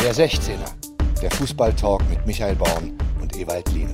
[0.00, 3.92] Der 16er, der Fußballtalk mit Michael Baum und Ewald Lien.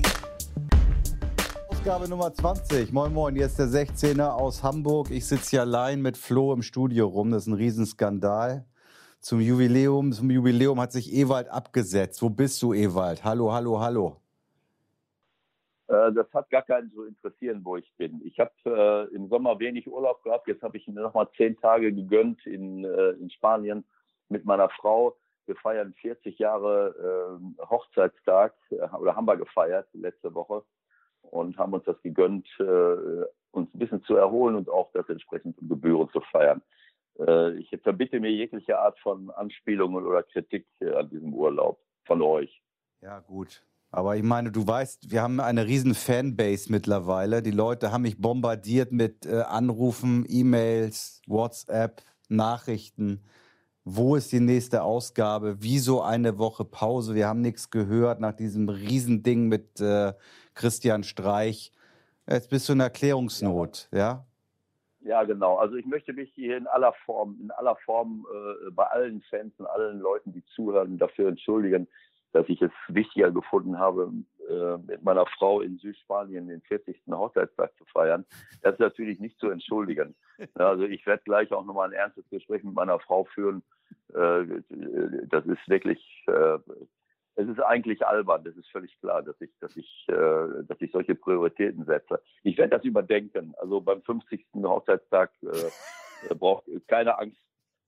[1.67, 2.93] Ausgabe Nummer 20.
[2.93, 5.09] Moin Moin, hier ist der 16er aus Hamburg.
[5.09, 7.31] Ich sitze hier allein mit Flo im Studio rum.
[7.31, 8.65] Das ist ein Riesenskandal.
[9.19, 12.21] Zum Jubiläum, zum Jubiläum hat sich Ewald abgesetzt.
[12.21, 13.23] Wo bist du, Ewald?
[13.23, 14.21] Hallo, hallo, hallo.
[15.87, 18.21] Äh, das hat gar keinen zu interessieren, wo ich bin.
[18.23, 20.47] Ich habe äh, im Sommer wenig Urlaub gehabt.
[20.47, 23.83] Jetzt habe ich mir noch mal zehn Tage gegönnt in, äh, in Spanien
[24.29, 25.15] mit meiner Frau.
[25.47, 30.63] Wir feiern 40 Jahre äh, Hochzeitstag äh, oder haben wir gefeiert letzte Woche
[31.21, 35.57] und haben uns das gegönnt, äh, uns ein bisschen zu erholen und auch das entsprechend
[35.59, 36.61] um Gebühren zu feiern.
[37.19, 42.21] Äh, ich verbitte mir jegliche Art von Anspielungen oder Kritik äh, an diesem Urlaub von
[42.21, 42.61] euch.
[43.01, 43.63] Ja, gut.
[43.91, 47.41] Aber ich meine, du weißt, wir haben eine riesen Fanbase mittlerweile.
[47.41, 53.23] Die Leute haben mich bombardiert mit äh, Anrufen, E-Mails, WhatsApp, Nachrichten.
[53.87, 55.57] Wo ist die nächste Ausgabe?
[55.59, 57.13] Wieso eine Woche Pause?
[57.13, 60.13] Wir haben nichts gehört nach diesem Riesending mit äh,
[60.55, 61.71] Christian Streich.
[62.27, 63.99] Jetzt bist du in Erklärungsnot, ja?
[63.99, 64.25] ja?
[65.01, 65.57] Ja, genau.
[65.57, 69.53] Also ich möchte mich hier in aller Form, in aller Form äh, bei allen Fans
[69.59, 71.87] und allen Leuten, die zuhören, dafür entschuldigen,
[72.31, 74.11] dass ich es wichtiger gefunden habe,
[74.49, 76.99] äh, mit meiner Frau in Südspanien den 40.
[77.11, 78.25] Hochzeitstag zu feiern.
[78.63, 80.15] Das ist natürlich nicht zu entschuldigen.
[80.55, 83.63] Also ich werde gleich auch nochmal ein ernstes Gespräch mit meiner Frau führen.
[84.13, 84.61] Äh,
[85.29, 86.59] das ist wirklich äh,
[87.35, 90.91] es ist eigentlich albern, das ist völlig klar, dass ich, dass ich, äh, dass ich
[90.91, 92.21] solche Prioritäten setze.
[92.43, 93.53] Ich werde das überdenken.
[93.57, 94.45] Also beim 50.
[94.63, 97.37] Hochzeitstag äh, braucht keine Angst,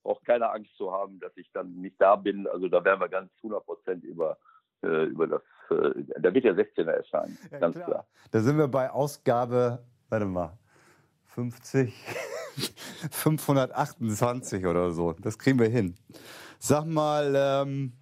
[0.04, 2.46] braucht keine Angst zu haben, dass ich dann nicht da bin.
[2.48, 4.38] Also da werden wir ganz 100 Prozent über
[4.84, 7.88] über das, da wird der 16er erscheinen, ja, ganz klar.
[7.88, 8.08] klar.
[8.30, 10.56] Da sind wir bei Ausgabe, warte mal,
[11.26, 11.92] 50,
[13.12, 15.14] 528 oder so.
[15.14, 15.96] Das kriegen wir hin.
[16.60, 17.94] Sag mal, ähm,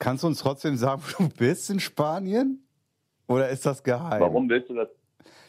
[0.00, 2.66] Kannst du uns trotzdem sagen, wo du bist in Spanien?
[3.28, 4.20] Oder ist das geheim?
[4.20, 4.88] Warum willst du das?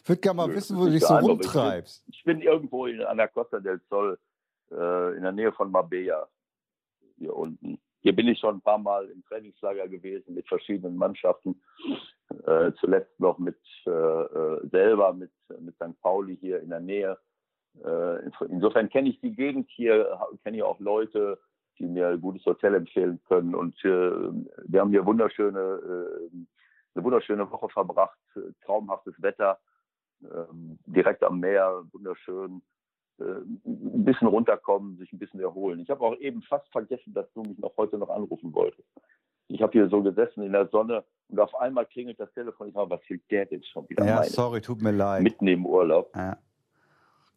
[0.04, 2.04] Ich würde gerne mal Nö, wissen, wo du dich so rumtreibst.
[2.08, 4.20] Ich bin, ich bin irgendwo in, an der Costa del Sol,
[4.72, 6.28] äh, in der Nähe von Marbella,
[7.18, 7.80] hier unten.
[8.02, 11.62] Hier bin ich schon ein paar Mal im Trainingslager gewesen mit verschiedenen Mannschaften.
[12.46, 16.00] Äh, zuletzt noch mit äh, äh selber mit, mit St.
[16.02, 17.18] Pauli hier in der Nähe.
[17.84, 21.40] Äh, insofern kenne ich die Gegend hier, kenne ich auch Leute,
[21.80, 23.56] die mir ein gutes Hotel empfehlen können.
[23.56, 24.12] Und äh,
[24.66, 26.30] wir haben hier wunderschöne, äh,
[26.94, 28.20] eine wunderschöne Woche verbracht,
[28.66, 29.60] traumhaftes Wetter,
[30.24, 30.28] äh,
[30.86, 32.62] direkt am Meer, wunderschön.
[33.20, 35.80] Äh, ein bisschen runterkommen, sich ein bisschen erholen.
[35.80, 38.88] Ich habe auch eben fast vergessen, dass du mich noch heute noch anrufen wolltest.
[39.54, 42.70] Ich habe hier so gesessen in der Sonne und auf einmal klingelt das Telefon.
[42.70, 44.06] Ich sage, was will der denn schon wieder?
[44.06, 44.28] Ja, meine?
[44.28, 45.24] sorry, tut mir leid.
[45.24, 46.12] Mitten im Urlaub.
[46.16, 46.38] Ja.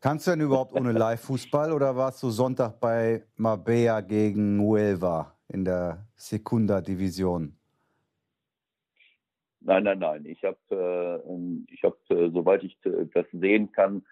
[0.01, 5.65] Kannst du denn überhaupt ohne Live-Fußball oder warst du Sonntag bei Marbella gegen Huelva in
[5.65, 7.57] der Secunda Division?
[9.61, 10.27] Nein, nein, nein.
[10.27, 14.05] Ich habe, äh, ich habe, äh, soweit ich äh, das sehen kann,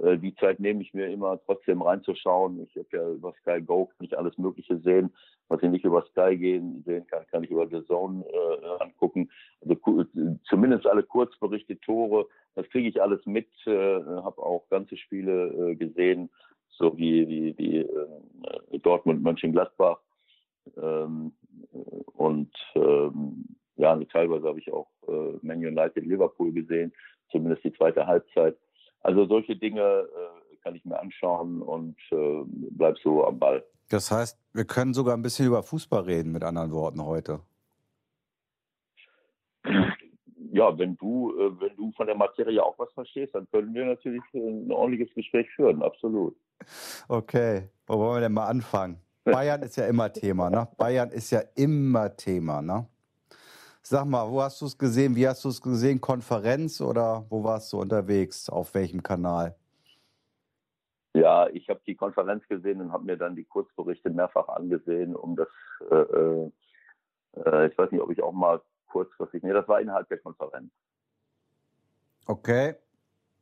[0.00, 2.62] äh, die Zeit nehme ich mir immer trotzdem reinzuschauen.
[2.62, 5.12] Ich habe ja über Sky Go ich alles Mögliche sehen,
[5.48, 9.30] was ich nicht über Sky gehen sehen kann, kann ich über The Zone äh, angucken.
[9.60, 10.04] Also
[10.48, 13.48] zumindest alle Kurzberichte, Tore, das kriege ich alles mit.
[13.66, 16.30] Äh, habe auch ganze Spiele äh, gesehen,
[16.68, 20.00] so wie wie, wie äh, Dortmund, Mönchengladbach
[20.76, 21.32] ähm,
[22.14, 23.44] und ähm,
[23.76, 26.92] ja, teilweise habe ich auch äh, Man United Liverpool gesehen,
[27.30, 28.56] zumindest die zweite Halbzeit.
[29.00, 33.64] Also solche Dinge äh, kann ich mir anschauen und äh, bleib so am Ball.
[33.88, 37.40] Das heißt, wir können sogar ein bisschen über Fußball reden, mit anderen Worten heute.
[40.52, 43.86] Ja, wenn du, äh, wenn du von der Materie auch was verstehst, dann können wir
[43.86, 46.36] natürlich ein ordentliches Gespräch führen, absolut.
[47.08, 49.00] Okay, wo wollen wir denn mal anfangen?
[49.24, 50.68] Bayern ist ja immer Thema, ne?
[50.76, 52.86] Bayern ist ja immer Thema, ne?
[53.90, 55.16] Sag mal, wo hast du es gesehen?
[55.16, 55.98] Wie hast du es gesehen?
[55.98, 58.50] Konferenz oder wo warst du unterwegs?
[58.50, 59.56] Auf welchem Kanal?
[61.14, 65.36] Ja, ich habe die Konferenz gesehen und habe mir dann die Kurzberichte mehrfach angesehen, um
[65.36, 65.48] das,
[65.90, 66.50] äh, äh,
[67.46, 70.70] äh, ich weiß nicht, ob ich auch mal kurzfristig, nee, das war innerhalb der Konferenz.
[72.26, 72.74] Okay.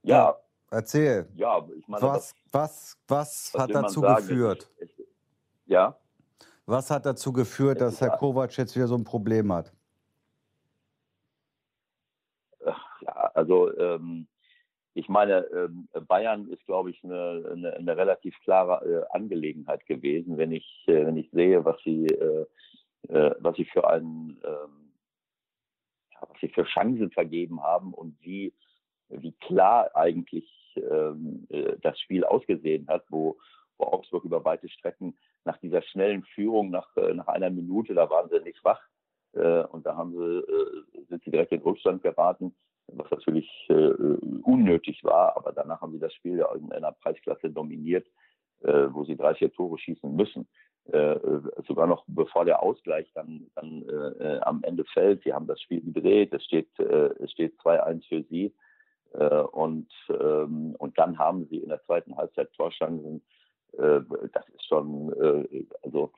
[0.04, 0.16] Ja.
[0.16, 0.36] ja
[0.70, 1.28] erzähl.
[1.34, 4.70] Ja, ich meine, was, was, was, was hat dazu geführt?
[4.78, 5.06] Ich, ich,
[5.64, 5.98] ja.
[6.66, 9.72] Was hat dazu geführt, dass Herr Kovac jetzt wieder so ein Problem hat?
[13.36, 14.26] Also ähm,
[14.94, 20.38] ich meine, ähm, Bayern ist, glaube ich, eine, eine, eine relativ klare äh, Angelegenheit gewesen,
[20.38, 22.46] wenn ich, äh, wenn ich sehe, was sie, äh,
[23.08, 24.92] äh, was sie für einen, ähm,
[26.20, 28.54] was sie für Chancen vergeben haben und wie,
[29.10, 33.36] wie klar eigentlich ähm, äh, das Spiel ausgesehen hat, wo,
[33.76, 38.08] vor Augsburg über weite Strecken nach dieser schnellen Führung, nach, äh, nach einer Minute, da
[38.08, 38.80] waren sie nicht wach.
[39.34, 42.54] Äh, und da haben sie, äh, sind sie direkt in Rückstand geraten,
[42.88, 43.92] was natürlich äh,
[44.42, 45.36] unnötig war.
[45.36, 48.06] Aber danach haben sie das Spiel ja in einer Preisklasse dominiert,
[48.62, 50.48] äh, wo sie drei, vier Tore schießen müssen.
[50.92, 51.18] Äh,
[51.66, 53.82] sogar noch bevor der Ausgleich dann, dann
[54.20, 55.24] äh, am Ende fällt.
[55.24, 58.54] Sie haben das Spiel gedreht, es steht, äh, es steht 2-1 für sie.
[59.12, 63.22] Äh, und, ähm, und dann haben sie in der zweiten Halbzeit Torchancen.
[63.72, 64.00] Äh,
[64.32, 66.12] das ist schon, äh, also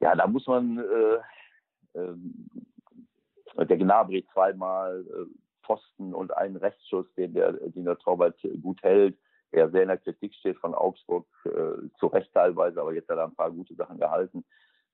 [0.00, 7.34] ja, da muss man äh, äh, der Gnabry zweimal äh, Pfosten und einen Rechtsschuss, den
[7.34, 9.16] der, den Torwart gut hält
[9.52, 13.18] der sehr in der Kritik steht von Augsburg, äh, zu Recht teilweise, aber jetzt hat
[13.18, 14.44] er ein paar gute Sachen gehalten.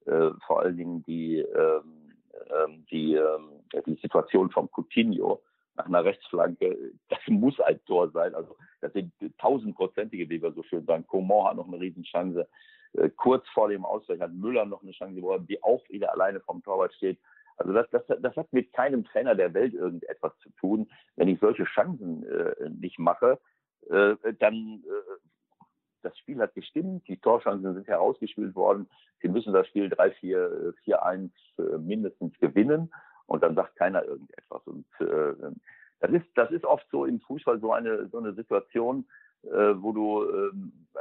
[0.06, 2.12] Äh, vor allen Dingen die, ähm,
[2.50, 5.42] ähm die, ähm, die Situation von Coutinho
[5.76, 6.76] nach einer Rechtsflanke,
[7.08, 8.34] das muss ein Tor sein.
[8.34, 11.06] Also das sind tausendprozentige, wie wir so schön sagen.
[11.06, 12.48] Coman hat noch eine Riesenchance.
[12.94, 16.62] Äh, kurz vor dem Ausgleich hat Müller noch eine Chance, die auch wieder alleine vom
[16.62, 17.18] Torwart steht.
[17.58, 20.90] Also das, das, das hat mit keinem Trainer der Welt irgendetwas zu tun.
[21.16, 23.38] Wenn ich solche Chancen äh, nicht mache,
[23.90, 25.18] äh, dann äh,
[26.02, 28.88] das Spiel hat gestimmt, die Torchancen sind herausgespielt worden.
[29.20, 32.92] Sie müssen das Spiel 3-4, 4-1 äh, mindestens gewinnen
[33.26, 34.62] und dann sagt keiner irgendetwas.
[34.66, 35.34] Und äh,
[36.00, 39.06] das ist das ist oft so im Fußball so eine so eine Situation,
[39.42, 40.50] äh, wo du äh,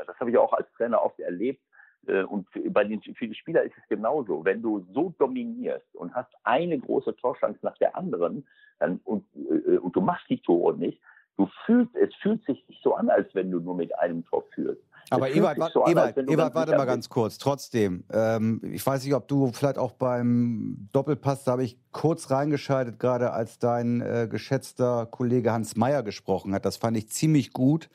[0.06, 1.62] das habe ich auch als Trainer oft erlebt.
[2.08, 4.44] Äh, und bei den für die Spieler ist es genauso.
[4.46, 8.46] Wenn du so dominierst und hast eine große Torchance nach der anderen,
[8.80, 11.00] dann und, äh, und du machst die Tore nicht,
[11.38, 14.44] du fühlst, es fühlt sich nicht so an, als wenn du nur mit einem Tor
[14.54, 14.82] führst.
[15.10, 17.38] Aber Ewald, so an, Ewald, Ewald warte mal ganz kurz.
[17.38, 22.30] Trotzdem, ähm, ich weiß nicht, ob du vielleicht auch beim Doppelpass, da habe ich kurz
[22.30, 26.66] reingeschaltet, gerade als dein äh, geschätzter Kollege Hans Meyer gesprochen hat.
[26.66, 27.90] Das fand ich ziemlich gut.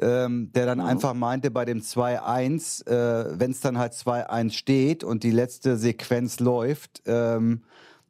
[0.00, 0.84] Ähm, der dann mhm.
[0.84, 5.76] einfach meinte, bei dem 2-1, äh, wenn es dann halt 2-1 steht und die letzte
[5.76, 7.62] Sequenz läuft, ähm,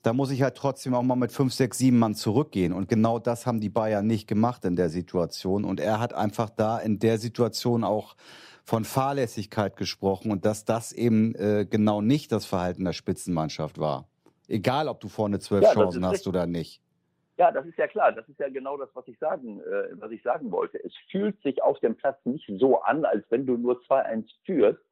[0.02, 2.72] da muss ich halt trotzdem auch mal mit fünf, sechs, sieben Mann zurückgehen.
[2.72, 5.64] Und genau das haben die Bayern nicht gemacht in der Situation.
[5.64, 8.16] Und er hat einfach da in der Situation auch
[8.64, 14.06] von Fahrlässigkeit gesprochen und dass das eben äh, genau nicht das Verhalten der Spitzenmannschaft war.
[14.48, 16.80] Egal, ob du vorne zwölf ja, Chancen hast oder nicht.
[17.40, 18.12] Ja, das ist ja klar.
[18.12, 20.76] Das ist ja genau das, was ich sagen, äh, was ich sagen wollte.
[20.84, 24.82] Es fühlt sich auf dem Platz nicht so an, als wenn du nur 2-1 führst.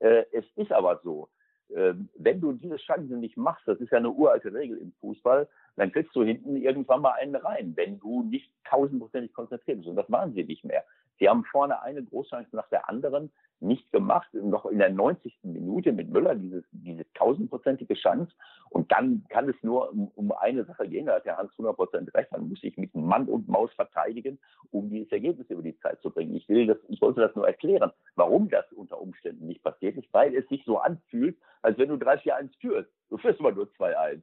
[0.00, 1.28] Äh, es ist aber so.
[1.72, 5.48] Ähm, wenn du diese Chancen nicht machst, das ist ja eine uralte Regel im Fußball,
[5.76, 9.88] dann kriegst du hinten irgendwann mal einen rein, wenn du nicht tausendprozentig konzentriert bist.
[9.88, 10.82] Und das machen sie nicht mehr.
[11.18, 13.30] Sie haben vorne eine Großchance nach der anderen
[13.60, 14.28] nicht gemacht.
[14.34, 15.38] Noch in der 90.
[15.42, 18.32] Minute mit Müller diese, diese tausendprozentige Chance.
[18.70, 21.06] Und dann kann es nur um, um eine Sache gehen.
[21.06, 22.28] Da hat der Hans 100% recht.
[22.32, 24.38] Dann muss ich mit Mann und Maus verteidigen,
[24.70, 26.34] um dieses Ergebnis über die Zeit zu bringen.
[26.34, 30.12] Ich will das, ich wollte das nur erklären, warum das unter Umständen nicht passiert ist,
[30.12, 32.90] weil es sich so anfühlt, als wenn du 3-4-1 führst.
[33.10, 34.22] Du führst immer nur 2-1.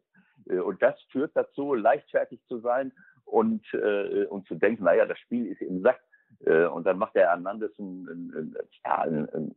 [0.50, 2.92] Äh, und das führt dazu, leichtfertig zu sein
[3.26, 6.02] und, äh, und zu denken, naja, das Spiel ist im Sack.
[6.46, 9.56] Äh, und dann macht der Hernandez einen, einen, einen,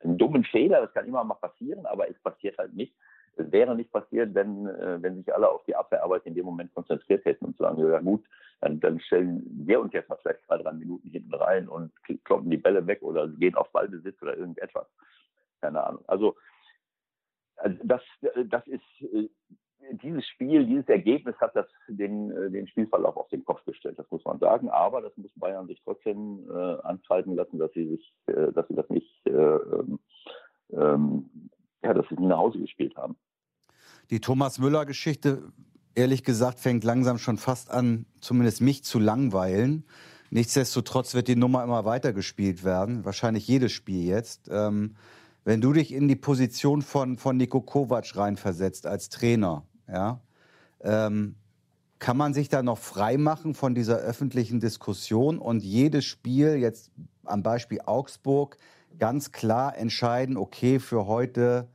[0.00, 2.94] einen, dummen Fehler, das kann immer mal passieren, aber es passiert halt nicht.
[3.36, 6.72] Es wäre nicht passiert, wenn, äh, wenn sich alle auf die Abwehrarbeit in dem Moment
[6.74, 8.24] konzentriert hätten und sagen, ja gut,
[8.60, 11.92] dann, dann stellen wir uns jetzt mal vielleicht zwei, drei Minuten hinten rein und
[12.24, 14.86] kloppen die Bälle weg oder gehen auf Ballbesitz oder irgendetwas.
[15.60, 16.04] Keine Ahnung.
[16.06, 16.36] Also,
[17.56, 18.02] also das,
[18.46, 18.82] das ist
[19.12, 19.28] äh,
[20.02, 24.10] dieses Spiel, dieses Ergebnis hat das den, äh, den Spielverlauf auf den Kopf gestellt, das
[24.10, 24.68] muss man sagen.
[24.68, 28.74] Aber das muss Bayern sich trotzdem äh, anhalten lassen, dass sie sich, äh, dass sie
[28.74, 29.98] das nicht, äh, ähm,
[30.72, 31.30] ähm,
[31.82, 33.16] ja, dass sie nicht nach Hause gespielt haben.
[34.10, 35.52] Die Thomas Müller-Geschichte,
[35.94, 39.84] ehrlich gesagt, fängt langsam schon fast an, zumindest mich zu langweilen.
[40.30, 44.48] Nichtsdestotrotz wird die Nummer immer weiter gespielt werden, wahrscheinlich jedes Spiel jetzt.
[44.50, 44.96] Ähm,
[45.44, 50.20] wenn du dich in die Position von, von Nico Kovac reinversetzt als Trainer, ja,
[50.80, 51.36] ähm,
[51.98, 56.92] kann man sich da noch frei machen von dieser öffentlichen Diskussion und jedes Spiel, jetzt
[57.24, 58.58] am Beispiel Augsburg,
[58.98, 61.68] ganz klar entscheiden, okay, für heute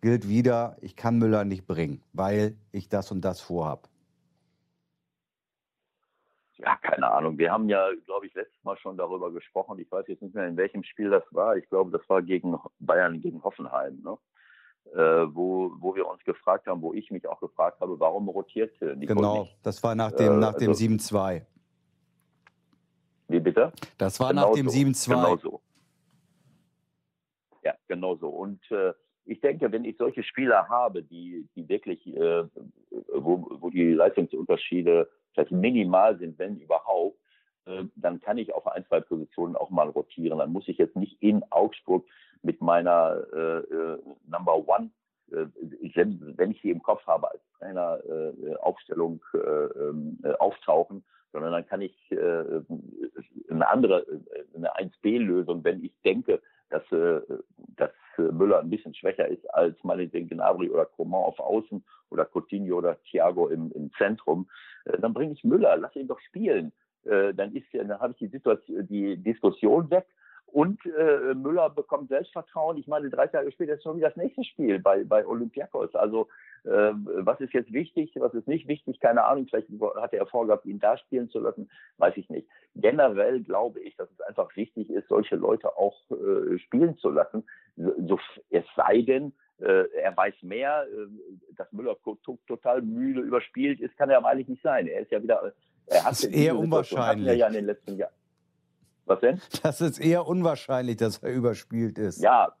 [0.00, 3.88] gilt wieder, ich kann Müller nicht bringen, weil ich das und das vorhab?
[6.58, 7.38] Ja, keine Ahnung.
[7.38, 9.78] Wir haben ja, glaube ich, letztes Mal schon darüber gesprochen.
[9.78, 11.56] Ich weiß jetzt nicht mehr, in welchem Spiel das war.
[11.56, 14.00] Ich glaube, das war gegen Bayern, gegen Hoffenheim.
[14.02, 14.18] Ne?
[14.94, 18.80] Äh, wo, wo wir uns gefragt haben, wo ich mich auch gefragt habe, warum rotiert
[18.80, 19.56] Nico Genau, nicht?
[19.62, 21.42] das war nach dem, äh, nach dem also, 7-2.
[23.28, 23.72] Wie bitte?
[23.98, 24.78] Das war genau nach dem so.
[24.78, 25.08] 7-2.
[25.08, 25.60] Genau so.
[27.62, 28.28] Ja, genau so.
[28.28, 28.92] Und äh,
[29.26, 32.44] ich denke, wenn ich solche Spieler habe, die, die wirklich, äh,
[33.12, 37.17] wo, wo die Leistungsunterschiede vielleicht minimal sind, wenn überhaupt,
[37.96, 40.38] dann kann ich auf ein, zwei Positionen auch mal rotieren.
[40.38, 42.06] Dann muss ich jetzt nicht in Augsburg
[42.42, 44.90] mit meiner äh, äh, Number One,
[45.32, 51.04] äh, wenn ich sie im Kopf habe, als Trainer äh, Aufstellung äh, ähm, äh, auftauchen,
[51.32, 52.62] sondern dann kann ich äh,
[53.50, 54.06] eine andere,
[54.54, 57.20] eine 1B-Lösung, wenn ich denke, dass, äh,
[57.76, 62.76] dass Müller ein bisschen schwächer ist als meinetwegen Gnabry oder Coman auf Außen oder Coutinho
[62.76, 64.48] oder Thiago im, im Zentrum,
[64.84, 66.72] äh, dann bringe ich Müller, lass ihn doch spielen.
[67.04, 70.06] Äh, dann ist dann habe ich die Situation, die Diskussion weg
[70.52, 72.78] und äh, Müller bekommt Selbstvertrauen.
[72.78, 75.94] Ich meine, drei Tage später ist schon wieder das nächste Spiel bei, bei Olympiakos.
[75.94, 76.28] Also
[76.64, 79.46] äh, was ist jetzt wichtig, was ist nicht wichtig, keine Ahnung.
[79.46, 82.48] Vielleicht hat er vorgehabt, ihn da spielen zu lassen, weiß ich nicht.
[82.74, 87.44] Generell glaube ich, dass es einfach wichtig ist, solche Leute auch äh, spielen zu lassen.
[87.76, 88.18] So,
[88.50, 91.96] es sei denn, äh, er weiß mehr, äh, dass Müller
[92.46, 94.86] total müde überspielt ist, kann er aber eigentlich nicht sein.
[94.86, 95.52] Er ist ja wieder,
[95.90, 97.38] er hat das ist eher unwahrscheinlich.
[97.38, 98.12] Ja in den letzten Jahren.
[99.06, 99.40] Was denn?
[99.62, 102.20] Das ist eher unwahrscheinlich, dass er überspielt ist.
[102.20, 102.54] Ja,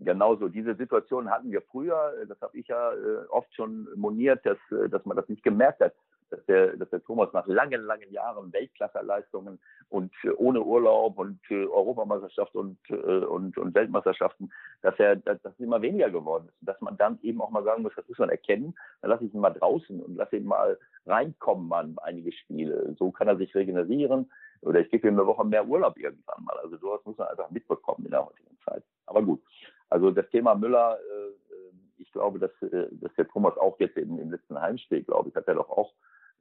[0.00, 0.48] genauso.
[0.48, 2.14] Diese Situation hatten wir früher.
[2.28, 5.80] Das habe ich ja äh, oft schon moniert, dass, äh, dass man das nicht gemerkt
[5.80, 5.92] hat,
[6.30, 11.40] dass der, dass der Thomas nach langen, langen Jahren Weltklasseleistungen und äh, ohne Urlaub und
[11.50, 14.50] Europameisterschaft und, und, und Weltmeisterschaften,
[14.82, 16.56] dass er dass das immer weniger geworden ist.
[16.60, 19.34] Dass man dann eben auch mal sagen muss, das muss man erkennen, dann lasse ich
[19.34, 22.94] ihn mal draußen und lasse ihn mal reinkommen an einige Spiele.
[22.98, 24.30] So kann er sich regenerieren
[24.62, 26.56] oder ich gebe ihm eine Woche mehr Urlaub irgendwann mal.
[26.62, 28.82] Also sowas muss man einfach mitbekommen in der heutigen Zeit.
[29.06, 29.42] Aber gut,
[29.88, 33.96] also das Thema Müller, äh, äh ich glaube, dass, äh, dass der Thomas auch jetzt
[33.96, 35.92] im, im letzten Heimspiel, glaube ich, hat er doch auch,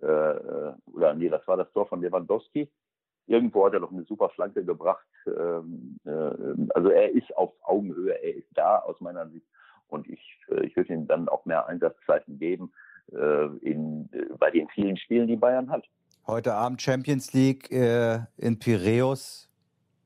[0.01, 2.69] äh, äh, oder nee, das war das Tor von Lewandowski.
[3.27, 5.05] Irgendwo hat er doch eine super Flanke gebracht.
[5.25, 9.45] Ähm, äh, also er ist auf Augenhöhe, er ist da aus meiner Sicht.
[9.87, 12.71] Und ich, äh, ich würde ihm dann auch mehr Einsatzzeiten geben
[13.11, 15.85] äh, in, äh, bei den vielen Spielen, die Bayern hat.
[16.27, 19.49] Heute Abend Champions League äh, in Piräus.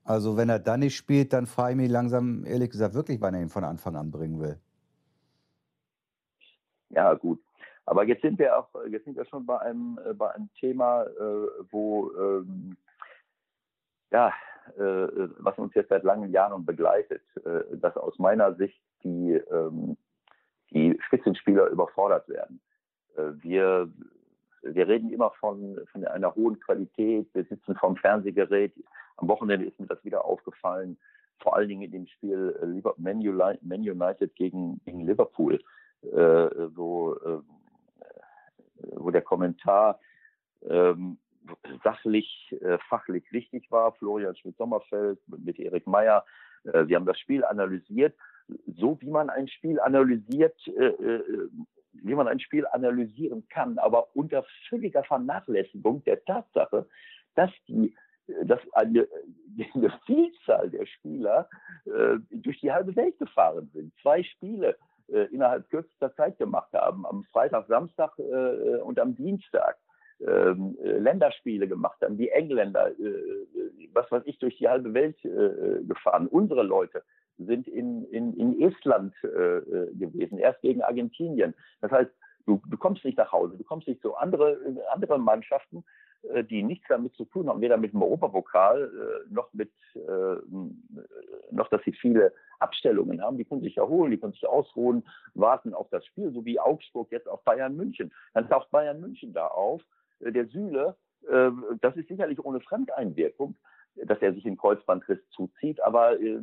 [0.03, 3.33] Also wenn er dann nicht spielt, dann frage ich mich langsam, ehrlich gesagt, wirklich, wann
[3.33, 4.59] er ihn von Anfang an bringen will.
[6.89, 7.39] Ja, gut.
[7.85, 11.03] Aber jetzt sind wir auch, jetzt sind wir schon bei einem, äh, bei einem Thema,
[11.03, 12.77] äh, wo ähm,
[14.11, 14.33] ja,
[14.77, 15.07] äh,
[15.39, 17.23] was uns jetzt seit langen Jahren begleitet,
[17.73, 19.97] dass aus meiner Sicht die, ähm,
[20.71, 22.61] die Spitzenspieler überfordert werden.
[23.15, 23.89] Wir
[24.61, 27.29] wir reden immer von, von einer hohen Qualität.
[27.33, 28.73] Wir sitzen vorm Fernsehgerät.
[29.17, 30.97] Am Wochenende ist mir das wieder aufgefallen.
[31.39, 35.61] Vor allen Dingen in dem Spiel Man United gegen, gegen Liverpool,
[36.03, 36.07] äh,
[36.75, 37.15] wo,
[38.95, 39.99] wo der Kommentar
[40.67, 41.17] ähm,
[41.83, 43.93] sachlich, äh, fachlich wichtig war.
[43.93, 46.25] Florian Schmidt-Sommerfeld mit Erik Meyer.
[46.65, 48.15] Äh, wir haben das Spiel analysiert.
[48.65, 51.49] So wie man ein Spiel analysiert, äh, äh
[51.93, 56.87] wie man ein Spiel analysieren kann, aber unter völliger Vernachlässigung der Tatsache,
[57.35, 57.95] dass die
[58.43, 59.07] dass eine,
[59.73, 61.49] eine Vielzahl der Spieler
[61.85, 64.77] äh, durch die halbe Welt gefahren sind, zwei Spiele
[65.13, 69.77] äh, innerhalb kürzester Zeit gemacht haben, am Freitag, Samstag äh, und am Dienstag.
[70.21, 74.93] Ähm, äh, Länderspiele gemacht haben, die Engländer, äh, äh, was weiß ich, durch die halbe
[74.93, 75.17] Welt
[75.87, 76.27] gefahren.
[76.27, 77.03] Unsere Leute
[77.37, 81.53] sind in, in, in Estland äh, äh, gewesen, erst gegen Argentinien.
[81.81, 82.11] Das heißt,
[82.45, 84.59] du, du kommst nicht nach Hause, du kommst nicht zu andere,
[84.91, 86.08] andere Mannschaften, äh,
[86.49, 90.35] die nichts damit zu tun haben, weder mit dem Europapokal äh, noch mit, äh,
[91.51, 93.37] noch dass sie viele Abstellungen haben.
[93.37, 97.11] Die können sich erholen, die können sich ausruhen, warten auf das Spiel, so wie Augsburg
[97.11, 98.11] jetzt auf Bayern München.
[98.33, 99.81] Dann taucht Bayern München da auf.
[100.19, 100.95] Äh, der Süle,
[101.27, 103.55] äh, das ist sicherlich ohne Fremdeinwirkung,
[103.95, 106.41] dass er sich in Kreuzbandriss zuzieht, aber äh,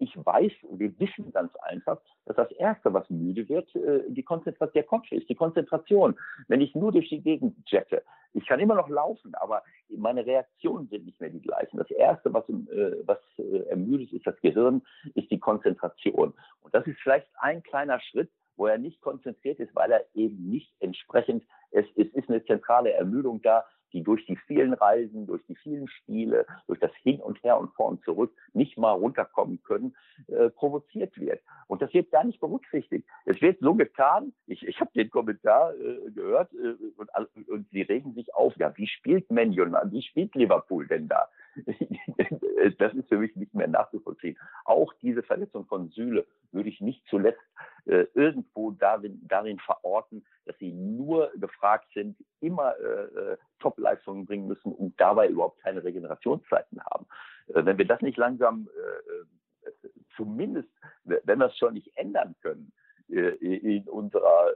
[0.00, 4.72] ich weiß, wir wissen ganz einfach, dass das Erste, was müde wird, äh, die Konzentration,
[4.72, 6.18] der Kopf ist, die Konzentration.
[6.48, 8.02] Wenn ich nur durch die Gegend jette,
[8.32, 11.76] ich kann immer noch laufen, aber meine Reaktionen sind nicht mehr die gleichen.
[11.76, 14.82] Das Erste, was, äh, was äh, ermüdet, ist das Gehirn,
[15.14, 16.32] ist die Konzentration.
[16.62, 20.48] Und das ist vielleicht ein kleiner Schritt, wo er nicht konzentriert ist, weil er eben
[20.48, 25.42] nicht entsprechend, es, es ist eine zentrale Ermüdung da, die durch die vielen Reisen, durch
[25.46, 29.62] die vielen Spiele, durch das Hin und Her und vor und zurück nicht mal runterkommen
[29.62, 29.94] können,
[30.28, 31.40] äh, provoziert wird.
[31.66, 33.06] Und das wird gar nicht berücksichtigt.
[33.24, 37.82] Es wird so getan, ich, ich habe den Kommentar äh, gehört äh, und, und sie
[37.82, 41.28] regen sich auf, ja, wie spielt Man United, wie spielt Liverpool denn da?
[42.78, 44.38] das ist für mich nicht mehr nachzuvollziehen.
[44.64, 47.40] Auch diese Verletzung von Süle würde ich nicht zuletzt
[47.86, 54.48] äh, irgendwo darin, darin verorten, dass sie nur gefragt sind, immer äh, äh Top-Leistungen bringen
[54.48, 57.06] müssen und dabei überhaupt keine Regenerationszeiten haben.
[57.48, 60.68] Äh, wenn wir das nicht langsam, äh, äh zumindest,
[61.04, 62.72] wenn wir es schon nicht ändern können,
[63.10, 64.54] in unserer,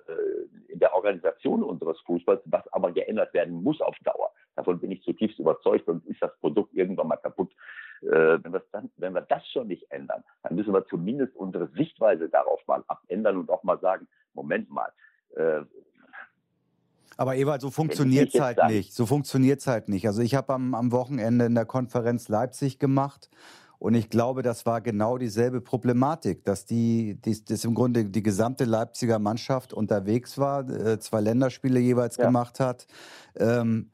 [0.68, 4.30] in der Organisation unseres Fußballs, was aber geändert werden muss auf Dauer.
[4.56, 7.50] Davon bin ich zutiefst überzeugt, sonst ist das Produkt irgendwann mal kaputt.
[8.02, 12.28] Äh, wenn, dann, wenn wir das schon nicht ändern, dann müssen wir zumindest unsere Sichtweise
[12.28, 14.92] darauf mal abändern und auch mal sagen, Moment mal,
[15.36, 15.62] äh,
[17.16, 18.92] aber Ewald, so funktioniert es halt nicht.
[18.92, 20.06] So funktioniert es halt nicht.
[20.08, 23.30] Also ich habe am, am Wochenende in der Konferenz Leipzig gemacht
[23.84, 28.22] und ich glaube, das war genau dieselbe Problematik, dass die, die dass im Grunde die
[28.22, 32.24] gesamte Leipziger Mannschaft unterwegs war, äh, zwei Länderspiele jeweils ja.
[32.24, 32.86] gemacht hat.
[33.36, 33.90] Ähm,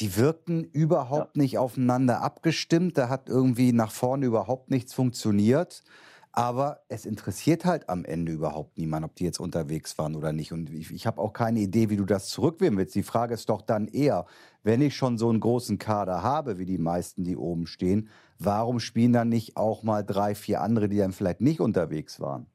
[0.00, 1.42] die wirkten überhaupt ja.
[1.42, 2.98] nicht aufeinander abgestimmt.
[2.98, 5.84] Da hat irgendwie nach vorne überhaupt nichts funktioniert.
[6.32, 10.52] Aber es interessiert halt am Ende überhaupt niemand, ob die jetzt unterwegs waren oder nicht.
[10.52, 12.96] Und ich, ich habe auch keine Idee, wie du das zurückwählen willst.
[12.96, 14.26] Die Frage ist doch dann eher,
[14.64, 18.08] wenn ich schon so einen großen Kader habe, wie die meisten, die oben stehen,
[18.38, 22.46] warum spielen dann nicht auch mal drei, vier andere, die dann vielleicht nicht unterwegs waren?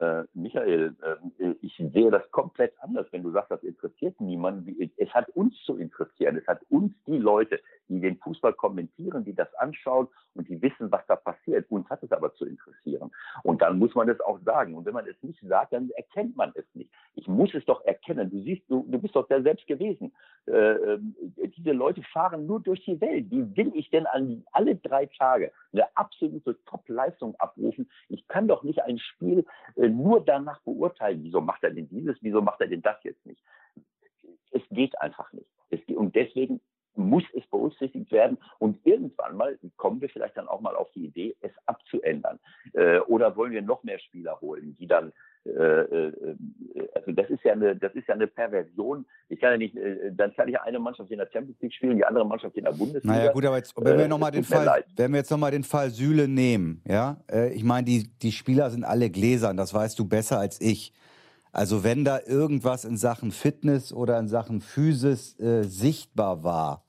[0.00, 0.96] Äh, Michael,
[1.38, 4.90] äh, ich sehe das komplett anders, wenn du sagst, das interessiert niemanden.
[4.96, 6.38] Es hat uns zu interessieren.
[6.38, 10.90] Es hat uns die Leute, die den Fußball kommentieren, die das anschauen und die wissen,
[10.90, 11.70] was da passiert.
[11.70, 13.10] Uns hat es aber zu interessieren.
[13.42, 14.74] Und dann muss man es auch sagen.
[14.74, 16.90] Und wenn man es nicht sagt, dann erkennt man es nicht.
[17.14, 18.30] Ich muss es doch erkennen.
[18.30, 20.12] Du siehst, du, du bist doch der selbst gewesen.
[20.46, 20.98] Äh, äh,
[21.56, 23.30] diese Leute fahren nur durch die Welt.
[23.30, 27.90] Wie will ich denn an alle drei Tage eine absolute Top-Leistung abrufen?
[28.08, 29.44] Ich kann doch nicht ein Spiel
[29.76, 31.22] äh, nur danach beurteilen.
[31.22, 32.16] Wieso macht er denn dieses?
[32.20, 33.42] Wieso macht er denn das jetzt nicht?
[34.52, 35.50] Es geht einfach nicht.
[35.70, 36.60] Geht, und deswegen
[36.94, 38.38] muss es berücksichtigt werden.
[38.58, 42.38] Und irgendwann mal kommen wir vielleicht dann auch mal auf die Idee, es abzuändern.
[42.72, 45.12] Äh, oder wollen wir noch mehr Spieler holen, die dann
[45.44, 46.12] äh, äh,
[46.94, 49.06] also das ist ja eine, das ist ja eine Perversion.
[49.28, 51.96] Ich kann ja nicht, äh, dann kann ich eine Mannschaft in der Champions League spielen,
[51.96, 53.16] die andere Mannschaft in der Bundesliga.
[53.16, 55.64] Naja gut, aber jetzt, wenn wir noch mal den Fall, wenn wir jetzt nochmal den
[55.64, 57.16] Fall Süle nehmen, ja,
[57.52, 60.92] ich meine, die die Spieler sind alle gläsern, das weißt du besser als ich.
[61.52, 66.84] Also wenn da irgendwas in Sachen Fitness oder in Sachen Physis äh, sichtbar war,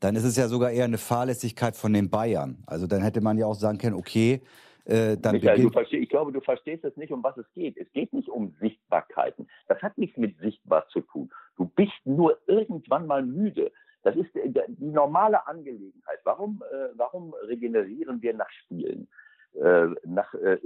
[0.00, 2.62] dann ist es ja sogar eher eine Fahrlässigkeit von den Bayern.
[2.66, 4.42] Also dann hätte man ja auch sagen können, okay,
[4.84, 7.78] äh, dann Michael, ich glaube, du verstehst es nicht, um was es geht.
[7.78, 9.48] Es geht nicht um Sichtbarkeiten.
[9.66, 11.30] Das hat nichts mit sichtbar zu tun.
[11.56, 13.72] Du bist nur irgendwann mal müde.
[14.02, 16.18] Das ist die normale Angelegenheit.
[16.24, 19.08] Warum, äh, warum regenerieren wir nach Spielen?
[19.54, 20.58] Äh, nach, äh,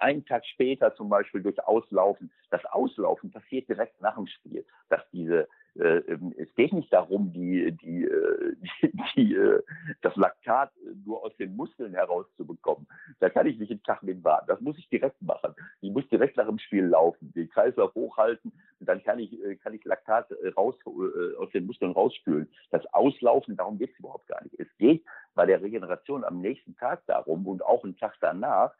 [0.00, 2.30] einen Tag später zum Beispiel durch Auslaufen.
[2.50, 7.32] Das Auslaufen passiert direkt nach dem Spiel, dass diese äh, ähm, es geht nicht darum,
[7.32, 9.62] die, die, äh, die, die, äh,
[10.02, 10.72] das Laktat
[11.04, 12.86] nur aus den Muskeln herauszubekommen.
[13.20, 14.46] Da kann ich nicht einen Tag mit warten.
[14.48, 15.54] Das muss ich direkt machen.
[15.80, 19.74] Ich muss direkt nach dem Spiel laufen, den Kreislauf hochhalten und dann kann ich, kann
[19.74, 20.74] ich Laktat raus,
[21.38, 22.48] aus den Muskeln rausspülen.
[22.70, 24.58] Das Auslaufen, darum geht es überhaupt gar nicht.
[24.58, 25.04] Es geht
[25.34, 28.72] bei der Regeneration am nächsten Tag darum und auch einen Tag danach,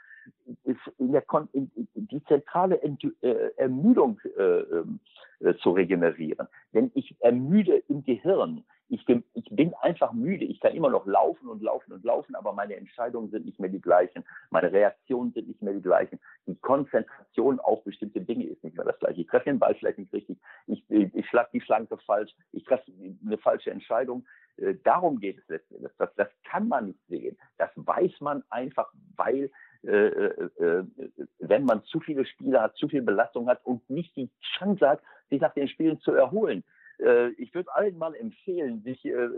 [0.99, 5.01] in der Kon in, die zentrale Ent äh, Ermüdung äh, ähm,
[5.41, 6.49] äh, zu regenerieren.
[6.73, 8.65] Denn ich ermüde im Gehirn.
[8.89, 10.45] Ich bin, ich bin einfach müde.
[10.45, 13.69] Ich kann immer noch laufen und laufen und laufen, aber meine Entscheidungen sind nicht mehr
[13.69, 14.25] die gleichen.
[14.51, 16.21] Meine Reaktionen sind nicht mehr die gleichen.
[16.47, 19.21] Die Konzentration auf bestimmte Dinge ist nicht mehr das gleiche.
[19.21, 20.39] Ich treffe den Ball vielleicht nicht richtig.
[20.69, 22.33] Ich, ich, ich schlage die Flanke falsch.
[22.53, 22.93] Ich treffe
[23.25, 24.25] eine falsche Entscheidung.
[24.57, 25.93] Äh, darum geht es letztendlich.
[25.99, 27.37] Das, das kann man nicht sehen.
[27.59, 29.51] Das weiß man einfach, weil
[29.87, 35.01] wenn man zu viele Spiele hat, zu viel Belastung hat und nicht die Chance hat,
[35.31, 36.65] sich nach den Spielen zu erholen.
[36.99, 39.29] Äh, ich würde allen mal empfehlen, sich äh,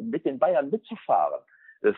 [0.00, 1.40] mit den Bayern mitzufahren.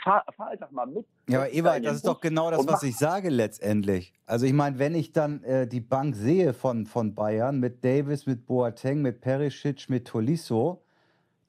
[0.03, 1.05] Fahr, fahr, einfach mal mit.
[1.29, 4.14] Ja, aber Ewald, das ist doch genau das, was ich sage letztendlich.
[4.25, 8.25] Also ich meine, wenn ich dann äh, die Bank sehe von, von Bayern mit Davis,
[8.25, 10.83] mit Boateng, mit Perisic, mit Tolisso,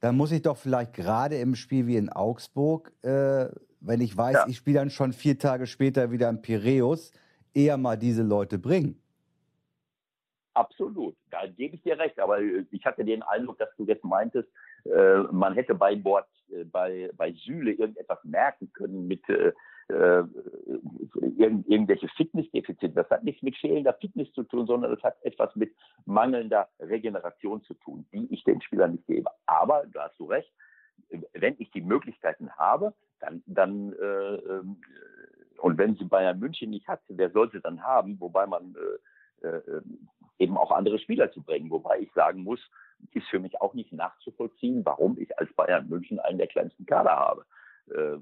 [0.00, 3.46] dann muss ich doch vielleicht gerade im Spiel wie in Augsburg äh,
[3.86, 4.46] wenn ich weiß, ja.
[4.48, 7.12] ich spiele dann schon vier Tage später wieder in Piräus,
[7.54, 9.00] eher mal diese Leute bringen.
[10.54, 12.18] Absolut, da gebe ich dir recht.
[12.18, 14.48] Aber äh, ich hatte den Eindruck, dass du jetzt meintest,
[14.84, 19.52] äh, man hätte bei Bord, äh, bei, bei Süle irgendetwas merken können mit äh,
[19.88, 20.24] äh
[21.38, 22.94] irgend, irgendwelche Fitnessdefizite.
[22.94, 25.74] Das hat nichts mit fehlender Fitness zu tun, sondern das hat etwas mit
[26.06, 29.30] mangelnder Regeneration zu tun, die ich den Spielern nicht gebe.
[29.44, 30.50] Aber, da hast du recht,
[31.32, 34.80] wenn ich die Möglichkeiten habe, dann, dann äh, ähm,
[35.58, 38.20] und wenn sie Bayern München nicht hat, wer sollte dann haben?
[38.20, 38.74] Wobei man
[39.42, 39.82] äh, äh,
[40.38, 41.70] eben auch andere Spieler zu bringen.
[41.70, 42.60] Wobei ich sagen muss,
[43.12, 47.16] ist für mich auch nicht nachzuvollziehen, warum ich als Bayern München einen der kleinsten Kader
[47.16, 47.46] habe.
[47.90, 48.18] Äh,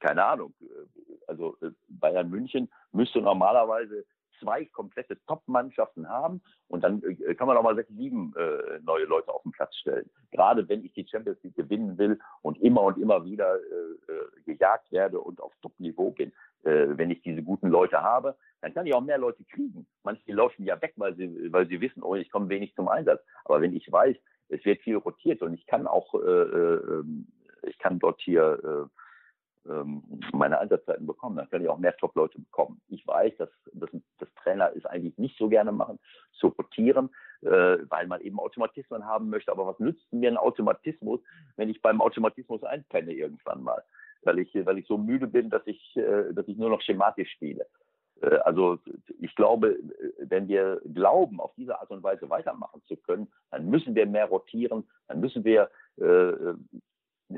[0.00, 0.54] keine Ahnung.
[1.26, 4.04] Also äh, Bayern München müsste normalerweise
[4.40, 9.04] zwei komplette Top-Mannschaften haben und dann äh, kann man auch mal sechs, sieben äh, neue
[9.04, 10.10] Leute auf den Platz stellen.
[10.32, 14.42] Gerade wenn ich die Champions League gewinnen will und immer und immer wieder äh, äh,
[14.46, 18.86] gejagt werde und auf Top-Niveau bin, Äh, wenn ich diese guten Leute habe, dann kann
[18.86, 19.86] ich auch mehr Leute kriegen.
[20.04, 23.22] Manche laufen ja weg, weil sie, weil sie wissen, oh, ich komme wenig zum Einsatz.
[23.46, 24.14] Aber wenn ich weiß,
[24.50, 27.04] es wird viel rotiert und ich kann auch, äh, äh,
[27.62, 28.90] ich kann dort hier
[29.68, 32.80] ähm, meine Einsatzzeiten bekommen, dann kann ich auch mehr Top-Leute bekommen.
[32.88, 35.98] Ich weiß, dass, dass, dass Trainer es eigentlich nicht so gerne machen,
[36.32, 37.10] zu rotieren,
[37.42, 39.52] äh, weil man eben Automatismen haben möchte.
[39.52, 41.20] Aber was nützt mir ein Automatismus,
[41.56, 43.82] wenn ich beim Automatismus einpenne irgendwann mal?
[44.22, 47.30] Weil ich, weil ich so müde bin, dass ich, äh, dass ich nur noch schematisch
[47.30, 47.66] spiele.
[48.22, 48.78] Äh, also
[49.18, 49.78] ich glaube,
[50.18, 54.26] wenn wir glauben, auf diese Art und Weise weitermachen zu können, dann müssen wir mehr
[54.26, 56.54] rotieren, dann müssen wir äh,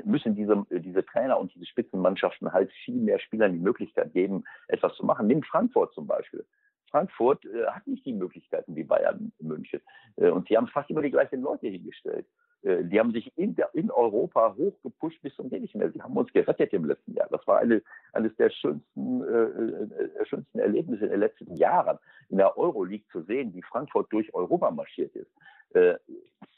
[0.05, 4.95] müssen diese, diese Trainer und diese Spitzenmannschaften halt viel mehr Spielern die Möglichkeit geben, etwas
[4.95, 5.27] zu machen.
[5.27, 6.45] Nimm Frankfurt zum Beispiel.
[6.89, 9.81] Frankfurt äh, hat nicht die Möglichkeiten wie Bayern München.
[10.17, 12.27] Äh, und sie haben fast immer die gleichen Leute hingestellt.
[12.63, 15.91] Äh, die haben sich in, der, in Europa hochgepusht bis zum nicht mehr.
[15.91, 17.27] Sie haben uns gerettet im letzten Jahr.
[17.29, 17.81] Das war eine,
[18.13, 21.97] eines der schönsten, äh, äh, schönsten Erlebnisse in den letzten Jahren,
[22.29, 25.31] in der Euroleague zu sehen, wie Frankfurt durch Europa marschiert ist.
[25.73, 25.95] Äh,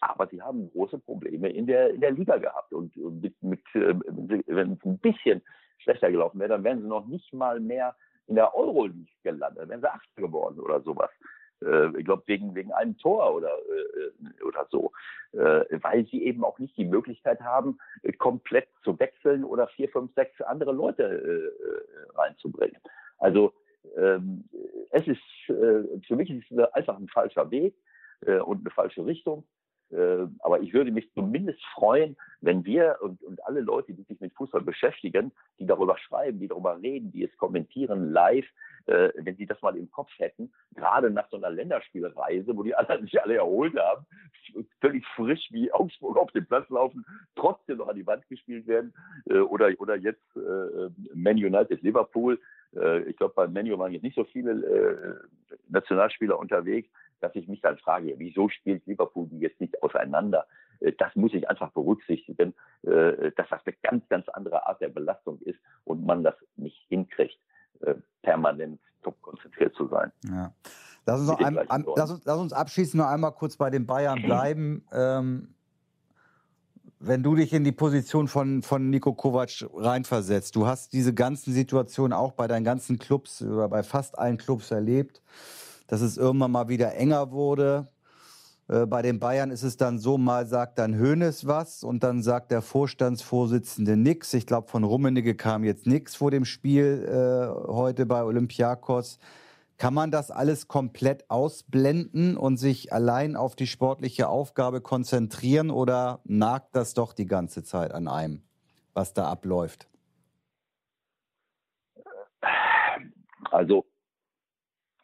[0.01, 2.73] aber sie haben große Probleme in der, in der Liga gehabt.
[2.73, 3.95] Und, mit, mit, äh,
[4.47, 5.41] wenn es ein bisschen
[5.79, 7.95] schlechter gelaufen wäre, dann wären sie noch nicht mal mehr
[8.27, 9.63] in der Euroleague gelandet.
[9.63, 11.09] Dann wären sie Achter geworden oder sowas
[11.63, 14.91] äh, ich glaube wegen wegen einem Tor oder äh, oder so,
[15.31, 17.77] weil sie eben auch nicht die Möglichkeit haben,
[18.19, 21.51] komplett zu wechseln oder vier, fünf, sechs andere Leute
[22.13, 22.79] reinzubringen.
[23.17, 23.53] Also
[23.97, 24.45] ähm,
[24.91, 27.75] es ist für mich ist es einfach ein falscher Weg
[28.21, 29.45] äh, und eine falsche Richtung.
[29.91, 34.19] Äh, aber ich würde mich zumindest freuen, wenn wir und, und alle Leute, die sich
[34.19, 38.45] mit Fußball beschäftigen, die darüber schreiben, die darüber reden, die es kommentieren live,
[38.87, 42.75] äh, wenn sie das mal im Kopf hätten, gerade nach so einer Länderspielreise, wo die
[42.75, 44.05] anderen sich alle erholt haben,
[44.81, 48.93] völlig frisch wie Augsburg auf den Platz laufen, trotzdem noch an die Wand gespielt werden,
[49.29, 52.39] äh, oder, oder jetzt äh, Man United Liverpool.
[52.75, 55.15] Äh, ich glaube, bei Man U waren jetzt nicht so viele äh,
[55.69, 56.89] Nationalspieler unterwegs
[57.25, 60.45] dass ich mich dann frage, wieso spielt Liverpool die jetzt nicht auseinander?
[60.79, 64.89] Äh, das muss ich einfach berücksichtigen, äh, dass das eine ganz, ganz andere Art der
[64.89, 67.39] Belastung ist und man das nicht hinkriegt,
[67.81, 70.11] äh, permanent top konzentriert zu sein.
[70.29, 70.53] Ja.
[71.07, 74.21] Lass uns, ein, an, lass, uns, lass uns abschließend noch einmal kurz bei den Bayern
[74.23, 74.85] bleiben.
[74.91, 75.54] Ähm,
[77.07, 81.53] wenn du dich in die Position von, von Nico Kovac reinversetzt, du hast diese ganzen
[81.53, 85.21] Situationen auch bei deinen ganzen Clubs oder bei fast allen Clubs erlebt
[85.87, 87.87] dass es irgendwann mal wieder enger wurde.
[88.67, 92.23] Äh, bei den Bayern ist es dann so, mal sagt dann Hoeneß was und dann
[92.23, 94.33] sagt der Vorstandsvorsitzende nix.
[94.33, 99.19] Ich glaube, von Rummenigge kam jetzt nichts vor dem Spiel äh, heute bei Olympiakos.
[99.77, 106.21] Kann man das alles komplett ausblenden und sich allein auf die sportliche Aufgabe konzentrieren oder
[106.23, 108.41] nagt das doch die ganze Zeit an einem,
[108.93, 109.89] was da abläuft?
[113.51, 113.85] Also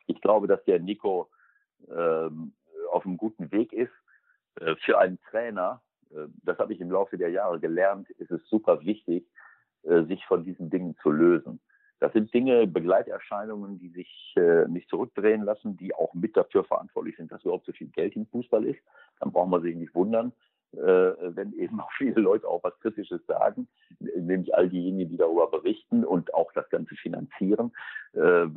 [0.08, 1.30] ich glaube, dass der Nico
[1.90, 2.54] ähm,
[2.92, 3.92] auf einem guten Weg ist.
[4.60, 5.82] Äh, für einen Trainer,
[6.12, 9.26] äh, das habe ich im Laufe der Jahre gelernt, ist es super wichtig,
[9.84, 11.60] äh, sich von diesen Dingen zu lösen.
[12.02, 17.16] Das sind Dinge, Begleiterscheinungen, die sich äh, nicht zurückdrehen lassen, die auch mit dafür verantwortlich
[17.16, 18.80] sind, dass überhaupt so viel Geld im Fußball ist.
[19.20, 20.34] Dann braucht man sich nicht wundern,
[20.74, 23.68] äh, wenn eben auch viele Leute auch was Kritisches sagen,
[24.00, 27.72] nämlich all diejenigen, die darüber berichten und auch das Ganze finanzieren.
[28.14, 28.48] Äh,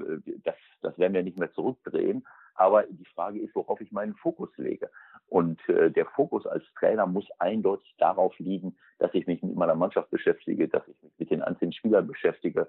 [0.42, 2.26] das, das werden wir nicht mehr zurückdrehen.
[2.54, 4.88] Aber die Frage ist, worauf ich meinen Fokus lege.
[5.28, 9.74] Und äh, der Fokus als Trainer muss eindeutig darauf liegen, dass ich mich mit meiner
[9.74, 12.68] Mannschaft beschäftige, dass ich mich mit den einzelnen Spielern beschäftige.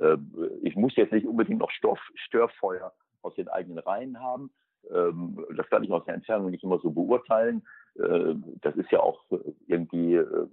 [0.00, 0.16] Äh,
[0.62, 4.50] ich muss jetzt nicht unbedingt noch Stoff, Störfeuer aus den eigenen Reihen haben.
[4.90, 7.66] Ähm, das kann ich aus der Entfernung nicht immer so beurteilen.
[7.96, 9.24] Äh, das ist ja auch
[9.66, 10.48] irgendwie, äh,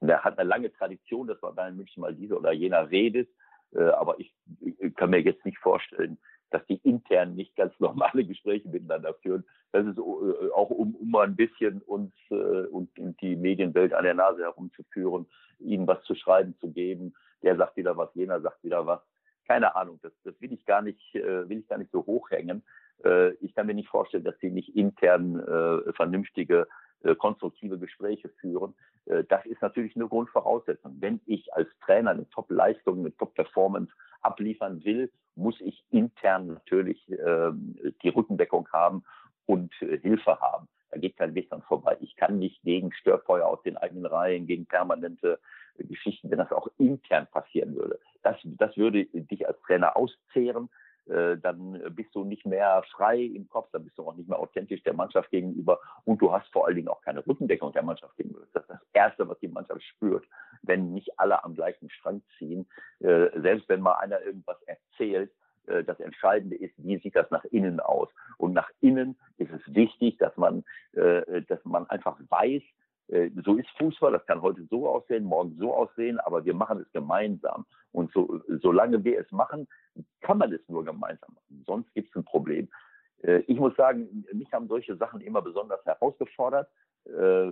[0.00, 3.28] der hat eine lange Tradition, dass man Bayern München mal dieser oder jener redet.
[3.72, 4.34] Äh, aber ich,
[4.96, 6.18] kann mir jetzt nicht vorstellen,
[6.50, 9.44] dass die intern nicht ganz normale Gespräche miteinander führen.
[9.72, 14.14] Das ist auch um, um mal ein bisschen uns und, und die Medienwelt an der
[14.14, 15.26] Nase herumzuführen,
[15.60, 17.14] ihnen was zu schreiben zu geben.
[17.42, 19.00] Der sagt wieder was, jener sagt wieder was.
[19.46, 22.62] Keine Ahnung, das, das will ich gar nicht, will ich gar nicht so hochhängen.
[23.04, 26.68] Äh, ich kann mir nicht vorstellen, dass sie nicht intern äh, vernünftige,
[27.02, 28.74] äh, konstruktive Gespräche führen.
[29.06, 30.96] Äh, das ist natürlich eine Grundvoraussetzung.
[31.00, 37.52] Wenn ich als Trainer eine Top-Leistung, eine Top-Performance abliefern will, muss ich intern natürlich äh,
[38.02, 39.04] die Rückendeckung haben
[39.46, 40.68] und äh, Hilfe haben.
[40.90, 41.96] Da geht kein Weg dran vorbei.
[42.00, 45.38] Ich kann nicht gegen Störfeuer aus den eigenen Reihen, gegen permanente
[45.78, 47.98] Geschichten, wenn das auch intern passieren würde.
[48.22, 50.68] Das, das würde dich als Trainer auszehren
[51.10, 54.38] äh, dann bist du nicht mehr frei im Kopf, dann bist du auch nicht mehr
[54.38, 58.16] authentisch der Mannschaft gegenüber und du hast vor allen Dingen auch keine Rückendeckung der Mannschaft
[58.16, 58.46] gegenüber.
[58.52, 60.24] Das ist das Erste, was die Mannschaft spürt,
[60.62, 62.68] wenn nicht alle am gleichen Strang ziehen.
[63.00, 65.32] Äh, selbst wenn mal einer irgendwas erzählt,
[65.66, 68.08] äh, das Entscheidende ist, wie sieht das nach innen aus?
[68.38, 70.64] Und nach innen ist es wichtig, dass man,
[71.48, 72.62] dass man einfach weiß,
[73.44, 76.92] so ist Fußball, das kann heute so aussehen, morgen so aussehen, aber wir machen es
[76.92, 77.64] gemeinsam.
[77.92, 79.66] Und so, solange wir es machen,
[80.20, 81.64] kann man es nur gemeinsam machen.
[81.66, 82.68] Sonst gibt es ein Problem.
[83.22, 86.68] Äh, ich muss sagen, mich haben solche Sachen immer besonders herausgefordert.
[87.04, 87.50] Äh,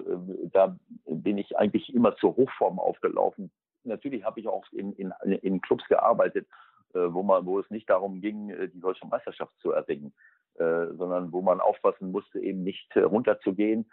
[0.53, 3.51] da bin ich eigentlich immer zur Hochform aufgelaufen.
[3.85, 6.47] Natürlich habe ich auch in, in, in Clubs gearbeitet,
[6.95, 10.13] äh, wo, man, wo es nicht darum ging, die deutsche Meisterschaft zu erringen,
[10.59, 13.91] sondern wo man aufpassen musste, eben nicht runterzugehen.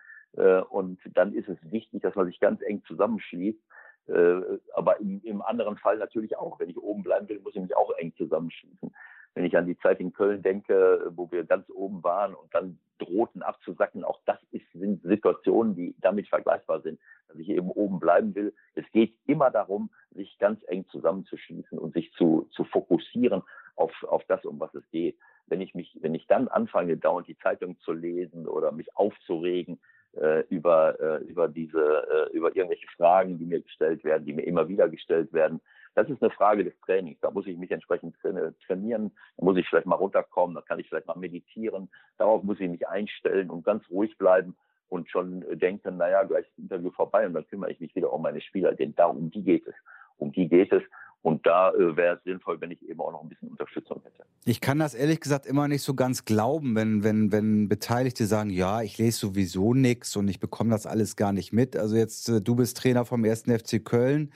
[0.70, 3.60] Und dann ist es wichtig, dass man sich ganz eng zusammenschließt
[4.08, 6.60] äh, aber im, im, anderen Fall natürlich auch.
[6.60, 8.94] Wenn ich oben bleiben will, muss ich mich auch eng zusammenschließen.
[9.34, 12.80] Wenn ich an die Zeit in Köln denke, wo wir ganz oben waren und dann
[13.00, 18.00] drohten abzusacken, auch das ist, sind Situationen, die damit vergleichbar sind, dass ich eben oben
[18.00, 18.54] bleiben will.
[18.76, 23.42] Es geht immer darum, sich ganz eng zusammenzuschließen und sich zu, zu fokussieren
[23.76, 25.18] auf, auf das, um was es geht.
[25.48, 29.80] Wenn ich mich, wenn ich dann anfange, dauernd die Zeitung zu lesen oder mich aufzuregen,
[30.16, 34.44] äh, über, äh, über diese, äh, über irgendwelche Fragen, die mir gestellt werden, die mir
[34.44, 35.60] immer wieder gestellt werden.
[35.94, 37.20] Das ist eine Frage des Trainings.
[37.22, 39.12] Da muss ich mich entsprechend trainieren.
[39.38, 40.56] Da muss ich vielleicht mal runterkommen.
[40.56, 41.90] Da kann ich vielleicht mal meditieren.
[42.18, 44.56] Darauf muss ich mich einstellen und ganz ruhig bleiben
[44.90, 48.12] und schon denken, naja, gleich ist das Interview vorbei und dann kümmere ich mich wieder
[48.12, 49.76] um meine Spieler, denn darum um die geht es.
[50.18, 50.84] Um die geht es.
[51.26, 54.28] Und da äh, wäre es sinnvoll, wenn ich eben auch noch ein bisschen Unterstützung hätte.
[54.46, 58.52] Ich kann das ehrlich gesagt immer nicht so ganz glauben, wenn, wenn, wenn Beteiligte sagen,
[58.52, 61.76] ja, ich lese sowieso nichts und ich bekomme das alles gar nicht mit.
[61.76, 63.46] Also jetzt, äh, du bist Trainer vom 1.
[63.46, 64.32] FC Köln,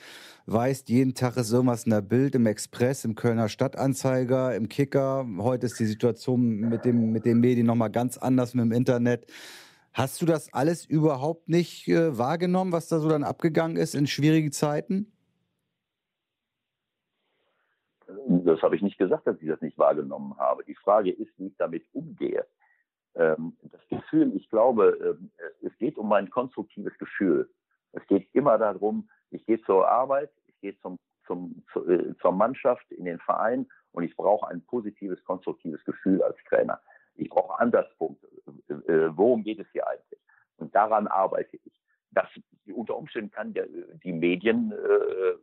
[0.48, 5.28] weißt, jeden Tag ist irgendwas in der Bild, im Express, im Kölner Stadtanzeiger, im Kicker.
[5.38, 9.28] Heute ist die Situation mit, dem, mit den Medien nochmal ganz anders mit dem Internet.
[9.94, 14.08] Hast du das alles überhaupt nicht äh, wahrgenommen, was da so dann abgegangen ist in
[14.08, 15.12] schwierigen Zeiten?
[18.28, 20.64] Das habe ich nicht gesagt, dass ich das nicht wahrgenommen habe.
[20.64, 22.46] Die Frage ist, wie ich damit umgehe.
[23.16, 27.50] Ähm, das Gefühl, ich glaube, ähm, es geht um mein konstruktives Gefühl.
[27.92, 32.92] Es geht immer darum, ich gehe zur Arbeit, ich gehe zum, zum, äh, zur Mannschaft,
[32.92, 36.80] in den Verein und ich brauche ein positives, konstruktives Gefühl als Trainer.
[37.16, 38.28] Ich brauche Ansatzpunkte.
[38.70, 40.20] Äh, äh, worum geht es hier eigentlich?
[40.58, 41.82] Und daran arbeite ich.
[42.12, 42.28] Das,
[42.74, 43.68] unter Umständen kann der,
[44.04, 45.38] die Medienwelt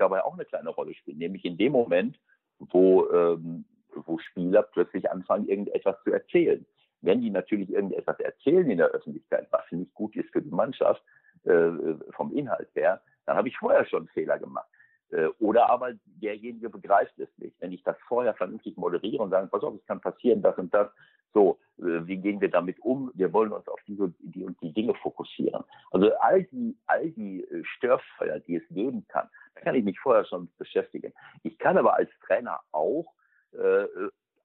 [0.00, 2.18] dabei auch eine kleine Rolle spielen, nämlich in dem Moment,
[2.58, 6.64] wo, ähm, wo Spieler plötzlich anfangen, irgendetwas zu erzählen.
[7.02, 11.02] Wenn die natürlich irgendetwas erzählen in der Öffentlichkeit, was nicht gut ist für die Mannschaft,
[11.44, 11.70] äh,
[12.10, 14.68] vom Inhalt her, dann habe ich vorher schon Fehler gemacht.
[15.12, 17.54] Äh, oder aber derjenige begreift es nicht.
[17.60, 20.72] Wenn ich das vorher vernünftig moderiere und sage, pass auf, es kann passieren, das und
[20.72, 20.88] das,
[21.34, 23.10] so, äh, wie gehen wir damit um?
[23.14, 25.64] Wir wollen uns auf diese die und die Dinge fokussieren.
[25.90, 29.98] Also all die, all die äh, Störfeuer, die es geben kann, da kann ich mich
[30.00, 31.12] vorher schon beschäftigen.
[31.42, 33.12] Ich kann aber als Trainer auch
[33.52, 33.86] äh,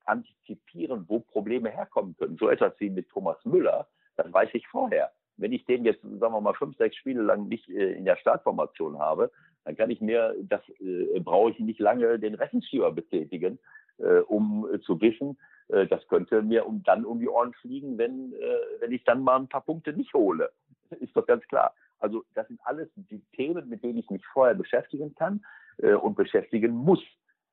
[0.06, 2.38] antizipieren, wo Probleme herkommen können.
[2.38, 5.12] So etwas wie mit Thomas Müller, das weiß ich vorher.
[5.38, 8.18] Wenn ich den jetzt, sagen wir mal, fünf, sechs Spiele lang nicht äh, in der
[8.18, 9.32] Startformation habe,
[9.68, 13.60] dann kann ich mir, das äh, brauche ich nicht lange den Rechenschieber betätigen,
[13.98, 18.32] äh, um zu wissen, äh, das könnte mir um, dann um die Ohren fliegen, wenn,
[18.32, 20.50] äh, wenn ich dann mal ein paar Punkte nicht hole.
[21.02, 21.76] Ist doch ganz klar.
[22.00, 25.44] Also das sind alles die Themen, mit denen ich mich vorher beschäftigen kann
[25.80, 27.04] äh, und beschäftigen muss.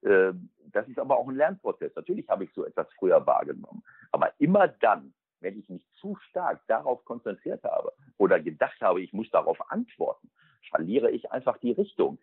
[0.03, 0.35] Äh,
[0.71, 1.97] das ist aber auch ein Lernprozess.
[1.97, 3.83] Natürlich habe ich so etwas früher wahrgenommen.
[4.13, 9.13] Aber immer dann, wenn ich mich zu stark darauf konzentriert habe oder gedacht habe, ich
[9.13, 10.31] muss darauf antworten,
[10.71, 12.19] verliere ich einfach die Richtung.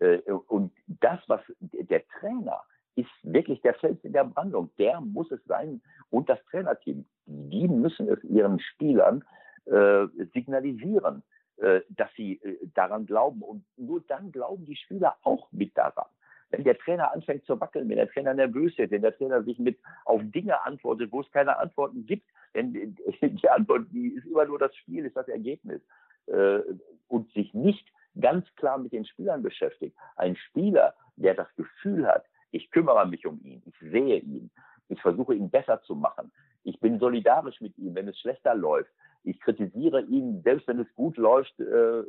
[0.00, 2.62] Äh, und das, was der Trainer
[2.96, 4.70] ist wirklich der Fels in der Brandung.
[4.78, 7.04] Der muss es sein und das Trainerteam.
[7.26, 9.24] Die müssen es ihren Spielern
[9.66, 11.22] äh, signalisieren,
[11.58, 12.40] äh, dass sie
[12.74, 13.42] daran glauben.
[13.42, 16.08] Und nur dann glauben die Spieler auch mit daran.
[16.50, 19.58] Wenn der Trainer anfängt zu wackeln, wenn der Trainer nervös ist, wenn der Trainer sich
[19.60, 22.72] mit auf Dinge antwortet, wo es keine Antworten gibt, denn
[23.22, 25.80] die Antwort, die ist immer nur das Spiel, ist das Ergebnis,
[26.26, 26.60] äh,
[27.08, 27.86] und sich nicht
[28.20, 29.96] ganz klar mit den Spielern beschäftigt.
[30.16, 33.62] Ein Spieler, der das Gefühl hat, ich kümmere mich um ihn.
[33.66, 34.50] Ich sehe ihn.
[34.88, 36.32] Ich versuche ihn besser zu machen.
[36.64, 38.90] Ich bin solidarisch mit ihm, wenn es schlechter läuft.
[39.22, 42.04] Ich kritisiere ihn, selbst wenn es gut läuft, äh, äh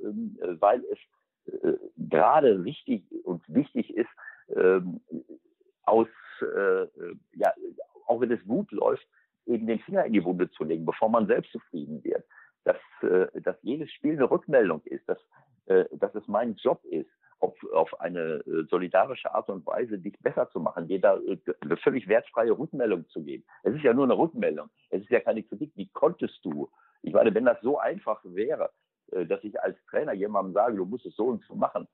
[0.59, 4.09] weil es äh, gerade richtig und wichtig ist,
[4.55, 5.01] ähm,
[5.83, 6.07] aus,
[6.41, 6.87] äh,
[7.33, 7.53] ja,
[8.07, 9.05] auch wenn es gut läuft,
[9.45, 12.23] eben den Finger in die Wunde zu legen, bevor man selbst zufrieden wird.
[12.63, 15.17] Dass, äh, dass jedes Spiel eine Rückmeldung ist, dass,
[15.65, 20.47] äh, dass es mein Job ist, ob, auf eine solidarische Art und Weise dich besser
[20.51, 21.19] zu machen, dir da
[21.61, 23.43] eine völlig wertfreie Rückmeldung zu geben.
[23.63, 24.69] Es ist ja nur eine Rückmeldung.
[24.91, 25.71] Es ist ja keine Kritik.
[25.75, 26.69] Wie konntest du?
[27.01, 28.69] Ich meine, wenn das so einfach wäre,
[29.07, 31.87] dass ich als Trainer jemandem sage, du musst es so und so machen,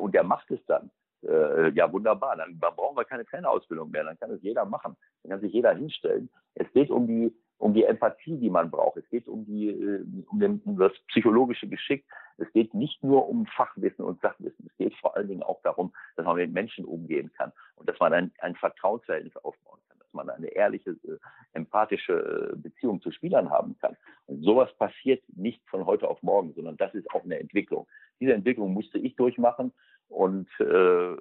[0.00, 0.90] und der macht es dann,
[1.74, 5.40] ja wunderbar, dann brauchen wir keine Trainerausbildung mehr, dann kann es jeder machen, dann kann
[5.42, 6.30] sich jeder hinstellen.
[6.54, 8.98] Es geht um die um die Empathie, die man braucht.
[8.98, 12.04] Es geht um, die, äh, um, den, um das psychologische Geschick.
[12.38, 14.66] Es geht nicht nur um Fachwissen und Sachwissen.
[14.66, 17.98] Es geht vor allen Dingen auch darum, dass man mit Menschen umgehen kann und dass
[17.98, 21.18] man ein, ein Vertrauensverhältnis aufbauen kann, dass man eine ehrliche, äh,
[21.54, 23.96] empathische äh, Beziehung zu Spielern haben kann.
[24.26, 27.86] Und sowas passiert nicht von heute auf morgen, sondern das ist auch eine Entwicklung.
[28.20, 29.72] Diese Entwicklung musste ich durchmachen
[30.08, 31.16] und äh,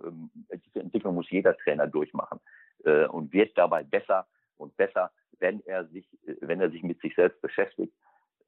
[0.66, 2.40] diese Entwicklung muss jeder Trainer durchmachen
[2.84, 6.08] äh, und wird dabei besser und besser wenn er sich,
[6.42, 7.94] wenn er sich mit sich selbst beschäftigt.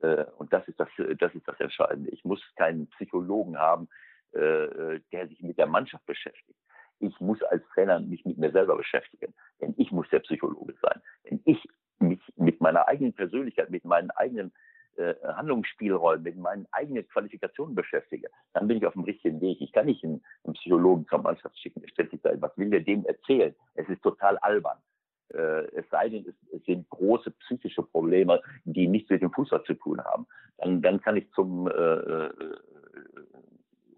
[0.01, 0.89] Äh, und das ist das,
[1.19, 2.09] das ist das Entscheidende.
[2.11, 3.89] Ich muss keinen Psychologen haben,
[4.33, 6.59] äh, der sich mit der Mannschaft beschäftigt.
[6.99, 11.01] Ich muss als Trainer mich mit mir selber beschäftigen, denn ich muss der Psychologe sein.
[11.23, 11.67] Wenn ich
[11.99, 14.51] mich mit meiner eigenen Persönlichkeit, mit meinen eigenen
[14.95, 19.61] äh, Handlungsspielräumen, mit meinen eigenen Qualifikationen beschäftige, dann bin ich auf dem richtigen Weg.
[19.61, 22.71] Ich kann nicht einen, einen Psychologen zur Mannschaft schicken, der stellt sich da, was will
[22.71, 23.53] der dem erzählen?
[23.75, 24.77] Es ist total albern.
[25.33, 29.73] Äh, es sei denn, es, sind große psychische Probleme, die nichts mit dem Fußball zu
[29.73, 30.27] tun haben.
[30.57, 32.29] Dann, dann kann ich zum, äh, äh,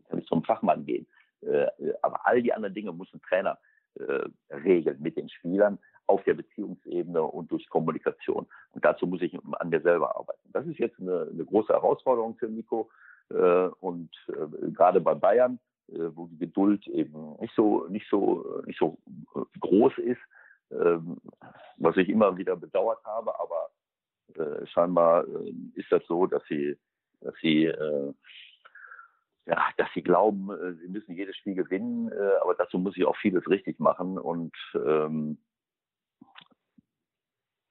[0.09, 1.07] kann ich zum Fachmann gehen.
[1.41, 1.67] Äh,
[2.01, 3.57] aber all die anderen Dinge muss ein Trainer
[3.95, 8.47] äh, regeln mit den Spielern auf der Beziehungsebene und durch Kommunikation.
[8.71, 10.49] Und dazu muss ich an mir selber arbeiten.
[10.51, 12.89] Das ist jetzt eine, eine große Herausforderung für Nico.
[13.29, 14.09] Äh, und
[14.73, 18.99] gerade bei Bayern, wo die Geduld eben nicht so, nicht so, nicht so
[19.59, 20.19] groß ist,
[20.69, 23.69] was ich immer wieder bedauert habe, aber
[24.35, 26.77] äh, scheinbar äh, ist das so, dass sie,
[27.21, 28.13] dass sie, äh,
[29.45, 33.05] ja, dass sie glauben, äh, sie müssen jedes Spiel gewinnen, äh, aber dazu muss ich
[33.05, 35.39] auch vieles richtig machen und ähm,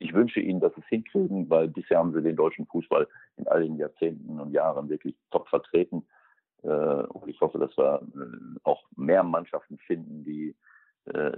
[0.00, 3.48] ich wünsche Ihnen, dass Sie es hinkriegen, weil bisher haben Sie den deutschen Fußball in
[3.48, 6.06] all den Jahrzehnten und Jahren wirklich top vertreten.
[6.62, 8.00] Äh, und ich hoffe, dass wir
[8.62, 10.54] auch mehr Mannschaften finden, die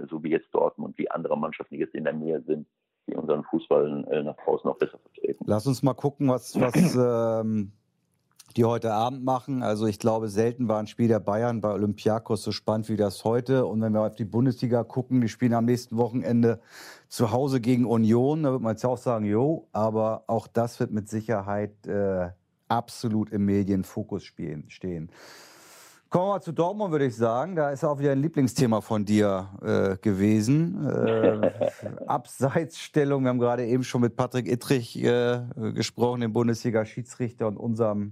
[0.09, 2.67] so wie jetzt Dortmund, wie andere Mannschaften, die jetzt in der Nähe sind,
[3.07, 5.43] die unseren Fußball äh, nach draußen noch besser vertreten.
[5.47, 6.95] Lass uns mal gucken, was, was
[7.43, 7.71] ähm,
[8.57, 9.63] die heute Abend machen.
[9.63, 13.23] Also ich glaube, selten war ein Spiel der Bayern bei Olympiakos so spannend wie das
[13.23, 13.65] heute.
[13.65, 16.59] Und wenn wir auf die Bundesliga gucken, die spielen am nächsten Wochenende
[17.07, 18.43] zu Hause gegen Union.
[18.43, 22.29] Da wird man jetzt auch sagen, jo, aber auch das wird mit Sicherheit äh,
[22.67, 25.11] absolut im Medienfokus stehen.
[26.11, 27.55] Kommen wir mal zu Dortmund, würde ich sagen.
[27.55, 30.85] Da ist auch wieder ein Lieblingsthema von dir äh, gewesen.
[30.85, 31.53] Äh,
[32.05, 33.23] Abseitsstellung.
[33.23, 35.39] Wir haben gerade eben schon mit Patrick Ittrich äh,
[35.73, 38.11] gesprochen, dem Bundesliga-Schiedsrichter und unserem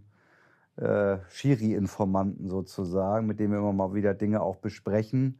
[0.77, 5.37] äh, Schiri-Informanten sozusagen, mit dem wir immer mal wieder Dinge auch besprechen,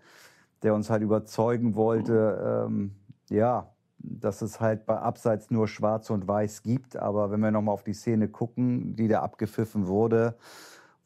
[0.61, 2.91] der uns halt überzeugen wollte, ähm,
[3.29, 6.97] ja, dass es halt bei Abseits nur Schwarz und Weiß gibt.
[6.97, 10.35] Aber wenn wir nochmal auf die Szene gucken, die da abgepfiffen wurde,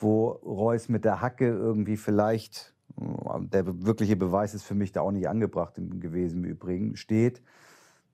[0.04, 5.12] wo Reus mit der Hacke irgendwie vielleicht, der wirkliche Beweis ist für mich da auch
[5.12, 7.42] nicht angebracht gewesen im Übrigen, steht,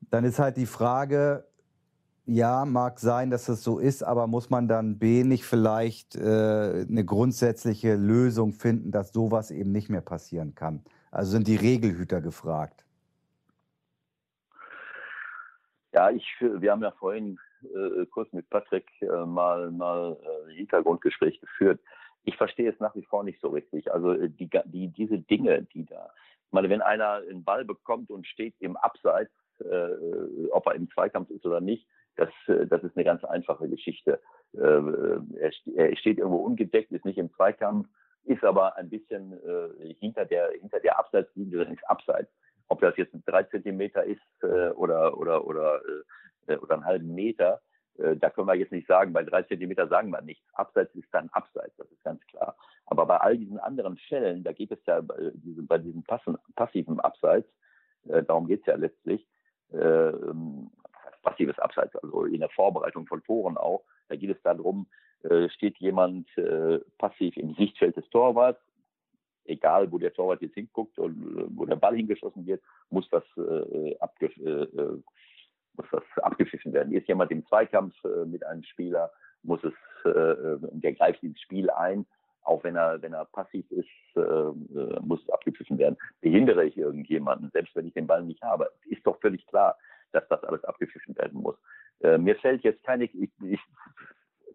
[0.09, 1.45] dann ist halt die Frage,
[2.25, 6.85] ja, mag sein, dass das so ist, aber muss man dann B nicht vielleicht äh,
[6.87, 10.83] eine grundsätzliche Lösung finden, dass sowas eben nicht mehr passieren kann?
[11.11, 12.85] Also sind die Regelhüter gefragt.
[15.91, 20.17] Ja, ich, wir haben ja vorhin äh, kurz mit Patrick äh, mal, mal
[20.49, 21.79] äh, Hintergrundgespräch geführt.
[22.23, 23.91] Ich verstehe es nach wie vor nicht so richtig.
[23.91, 26.11] Also äh, die, die, diese Dinge, die da,
[26.47, 30.89] ich meine, wenn einer einen Ball bekommt und steht im Abseits, äh, ob er im
[30.91, 34.19] Zweikampf ist oder nicht, das, das ist eine ganz einfache Geschichte.
[34.51, 35.23] Er,
[35.75, 37.87] er steht irgendwo ungedeckt, ist nicht im Zweikampf,
[38.25, 39.39] ist aber ein bisschen
[39.99, 42.29] hinter der hinter der Abseitslinie, dann ist Abseits.
[42.69, 45.81] Ob das jetzt drei Zentimeter ist äh, oder oder oder
[46.57, 47.61] oder einen halben Meter,
[47.97, 50.45] äh, da können wir jetzt nicht sagen, bei drei Zentimeter sagen wir nichts.
[50.53, 52.55] Abseits ist dann Abseits, das ist ganz klar.
[52.85, 55.31] Aber bei all diesen anderen Fällen, da geht es ja bei,
[55.67, 56.03] bei diesem
[56.55, 57.47] passiven Abseits,
[58.07, 59.27] äh, darum geht es ja letztlich,
[59.71, 60.11] äh,
[61.21, 64.87] passives Abseits, also in der Vorbereitung von Toren auch, da geht es darum,
[65.23, 68.61] äh, steht jemand äh, passiv im Sichtfeld des Torwarts,
[69.45, 73.97] egal wo der Torwart jetzt hinguckt und wo der Ball hingeschossen wird, muss das äh,
[73.99, 75.01] abge äh,
[75.79, 76.93] muss das abgepfiffen werden.
[76.93, 79.11] Ist jemand im Zweikampf äh, mit einem Spieler,
[79.43, 79.73] muss es,
[80.05, 82.05] äh, der greift ins Spiel ein,
[82.43, 85.97] auch wenn er, wenn er passiv ist, äh, äh, muss es abgepfiffen werden.
[86.21, 89.77] Behindere ich irgendjemanden, selbst wenn ich den Ball nicht habe, ist doch völlig klar,
[90.11, 91.55] dass das alles abgepfiffen werden muss.
[92.01, 93.59] Äh, mir fällt jetzt keine, ich, ich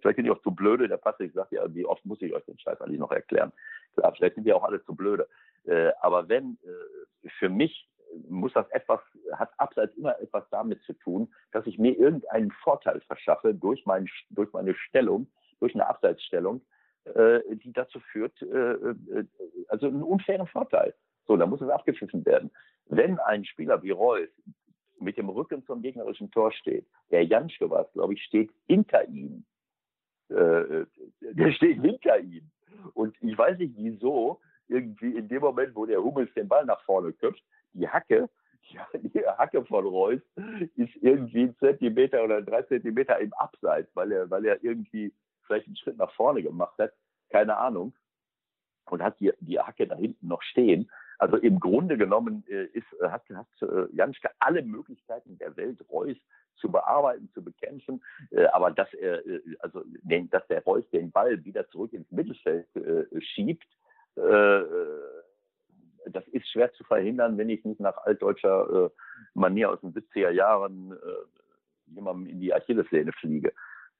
[0.01, 2.45] vielleicht bin ich auch zu blöde, der Patrick sagt ja, wie oft muss ich euch
[2.45, 3.53] den Scheiß eigentlich noch erklären?
[3.95, 5.27] Klar, vielleicht sind wir auch alle zu blöde.
[5.65, 7.89] Äh, aber wenn, äh, für mich
[8.29, 9.01] muss das etwas,
[9.33, 14.09] hat abseits immer etwas damit zu tun, dass ich mir irgendeinen Vorteil verschaffe durch, mein,
[14.31, 15.27] durch meine Stellung,
[15.61, 16.61] durch eine Abseitsstellung,
[17.05, 19.25] äh, die dazu führt, äh, äh,
[19.69, 20.95] also einen unfairen Vorteil.
[21.27, 22.51] So, da muss es abgepfiffen werden.
[22.87, 24.29] Wenn ein Spieler wie Reus
[25.01, 29.45] mit dem Rücken zum gegnerischen Tor steht, der Janschke war glaube ich, steht hinter ihm.
[30.29, 30.87] Äh,
[31.21, 32.51] der steht hinter ihm.
[32.93, 36.83] Und ich weiß nicht wieso, irgendwie in dem Moment, wo der Hummels den Ball nach
[36.83, 37.43] vorne köpft,
[37.73, 38.29] die Hacke,
[38.95, 40.21] die Hacke von Reus
[40.77, 45.13] ist irgendwie ein Zentimeter oder drei Zentimeter im Abseits, weil er, weil er irgendwie
[45.47, 46.93] vielleicht einen Schritt nach vorne gemacht hat.
[47.31, 47.95] Keine Ahnung.
[48.87, 50.91] Und hat die, die Hacke da hinten noch stehen.
[51.19, 55.79] Also im Grunde genommen äh, ist, äh, hat, hat äh, Janschke alle Möglichkeiten der Welt,
[55.91, 56.17] Reus
[56.57, 58.03] zu bearbeiten, zu bekämpfen.
[58.53, 59.21] Aber dass er,
[59.59, 59.83] also
[60.31, 62.69] dass der Reus den Ball wieder zurück ins Mittelfeld
[63.19, 63.67] schiebt,
[64.17, 64.65] äh,
[66.11, 68.91] das ist schwer zu verhindern, wenn ich nicht nach altdeutscher äh,
[69.35, 73.53] Manier aus den 70er Jahren äh, jemandem in die Achillessehne fliege.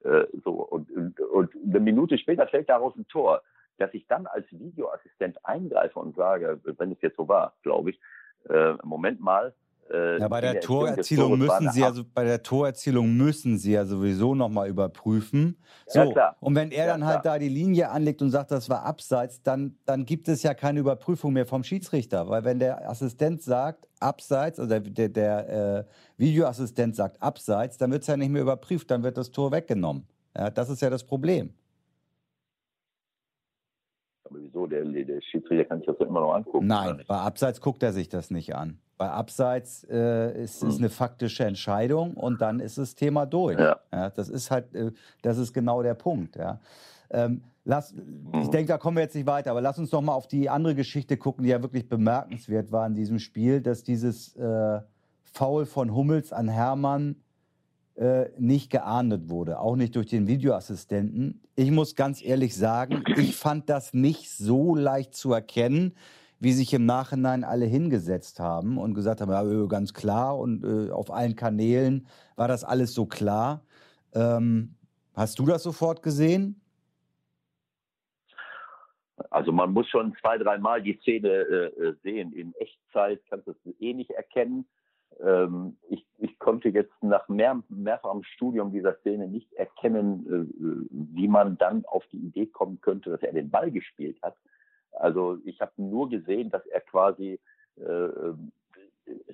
[0.05, 3.43] Äh, so und, und, und eine Minute später fällt daraus ein Tor
[3.79, 8.01] dass ich dann als Videoassistent eingreife und sage, wenn es jetzt so war, glaube ich,
[8.49, 9.55] äh, Moment mal.
[9.93, 14.35] Äh, ja, bei der, Torerzielung müssen Sie also bei der Torerzielung müssen Sie ja sowieso
[14.35, 15.59] nochmal überprüfen.
[15.87, 16.37] So, ja, klar.
[16.41, 17.35] und wenn er ja, dann halt klar.
[17.35, 20.81] da die Linie anlegt und sagt, das war abseits, dann, dann gibt es ja keine
[20.81, 22.29] Überprüfung mehr vom Schiedsrichter.
[22.29, 25.85] Weil wenn der Assistent sagt, abseits, also der, der, äh,
[26.17, 30.07] Videoassistent sagt abseits, dann wird es ja nicht mehr überprüft, dann wird das Tor weggenommen.
[30.37, 31.53] Ja, das ist ja das Problem.
[34.25, 34.67] Aber wieso?
[34.67, 36.67] Der, der Schiedsrichter kann sich das immer noch angucken.
[36.67, 38.79] Nein, bei Abseits guckt er sich das nicht an.
[38.97, 40.85] Bei Abseits äh, ist es hm.
[40.85, 43.59] eine faktische Entscheidung und dann ist das Thema durch.
[43.59, 43.77] Ja.
[43.93, 44.93] ja das ist halt, äh,
[45.23, 46.37] das ist genau der Punkt.
[46.37, 46.61] Ja.
[47.11, 48.51] Ähm, lass, ich mhm.
[48.51, 50.75] denke, da kommen wir jetzt nicht weiter, aber lass uns doch mal auf die andere
[50.75, 54.81] Geschichte gucken, die ja wirklich bemerkenswert war in diesem Spiel, dass dieses äh,
[55.25, 57.17] Foul von Hummels an Hermann
[57.97, 61.41] äh, nicht geahndet wurde, auch nicht durch den Videoassistenten.
[61.57, 65.95] Ich muss ganz ehrlich sagen, ich fand das nicht so leicht zu erkennen,
[66.45, 70.65] wie sich im Nachhinein alle hingesetzt haben und gesagt haben, ja, äh, ganz klar und
[70.65, 73.63] äh, auf allen Kanälen war das alles so klar.
[74.15, 74.75] Ähm,
[75.15, 76.61] hast du das sofort gesehen?
[79.31, 82.33] Also man muss schon zwei, dreimal die Szene äh, äh sehen.
[82.33, 84.67] In Echtzeit kannst du es eh nicht erkennen
[85.21, 91.29] ähm, ich, ich konnte jetzt nach mehr, mehrfachem Studium dieser Szene nicht erkennen, äh, wie
[91.29, 94.37] man dann auf die Idee kommen könnte, dass er den Ball gespielt hat.
[94.95, 97.41] Also ich habe nur gesehen, dass er quasi
[97.77, 98.09] äh,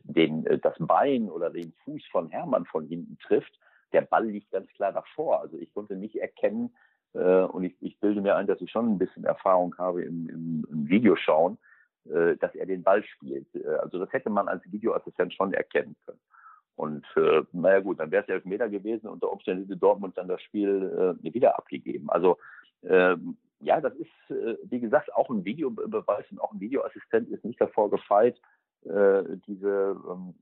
[0.02, 3.58] den, äh, das Bein oder den Fuß von Hermann von hinten trifft.
[3.92, 5.40] Der Ball liegt ganz klar davor.
[5.40, 6.74] Also ich konnte nicht erkennen,
[7.14, 10.28] äh, und ich, ich bilde mir ein, dass ich schon ein bisschen Erfahrung habe im,
[10.28, 11.58] im, im Videoschauen,
[12.04, 13.52] äh, dass er den Ball spielt.
[13.54, 16.20] Äh, also das hätte man als Videoassistent schon erkennen können.
[16.76, 19.08] Und äh, naja gut, dann wäre es Elfmeter gewesen.
[19.08, 22.08] Unter Umständen hätte Dortmund dann das Spiel äh, wieder abgegeben.
[22.10, 22.38] Also
[22.84, 27.44] ähm, ja, das ist, äh, wie gesagt, auch ein Videobeweis und auch ein Videoassistent ist
[27.44, 28.40] nicht davor gefeit,
[28.84, 30.34] äh, diese ähm,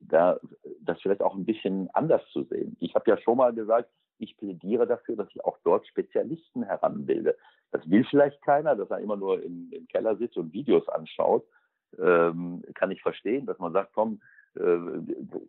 [0.00, 0.38] da
[0.80, 2.76] das vielleicht auch ein bisschen anders zu sehen.
[2.80, 7.36] Ich habe ja schon mal gesagt, ich plädiere dafür, dass ich auch dort Spezialisten heranbilde.
[7.70, 11.44] Das will vielleicht keiner, dass er immer nur im, im Keller sitzt und Videos anschaut.
[11.98, 14.20] Ähm, kann ich verstehen, dass man sagt, komm,
[14.54, 14.78] äh,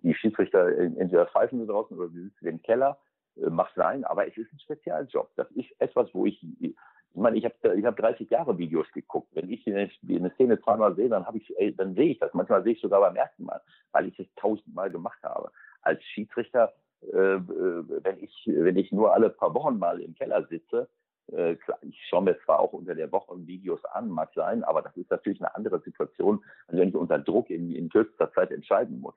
[0.03, 2.97] die Schiedsrichter entweder pfeifen sie draußen oder sie sitzen im Keller.
[3.41, 5.29] Äh, macht sein, aber es ist ein Spezialjob.
[5.35, 6.75] Das ist etwas, wo ich, ich
[7.13, 9.29] meine, ich habe ich hab 30 Jahre Videos geguckt.
[9.33, 11.25] Wenn ich eine, eine Szene zweimal sehe, dann
[11.55, 12.33] ey, dann sehe ich das.
[12.33, 13.61] Manchmal sehe ich sogar beim ersten Mal,
[13.91, 15.51] weil ich es tausendmal gemacht habe.
[15.81, 20.45] Als Schiedsrichter äh, äh, wenn ich, wenn ich nur alle paar Wochen mal im Keller
[20.47, 20.89] sitze,
[21.31, 24.95] äh, ich schaue mir zwar auch unter der Woche Videos an, mag sein, aber das
[24.97, 28.99] ist natürlich eine andere Situation, als wenn ich unter Druck in, in kürzester Zeit entscheiden
[28.99, 29.15] muss.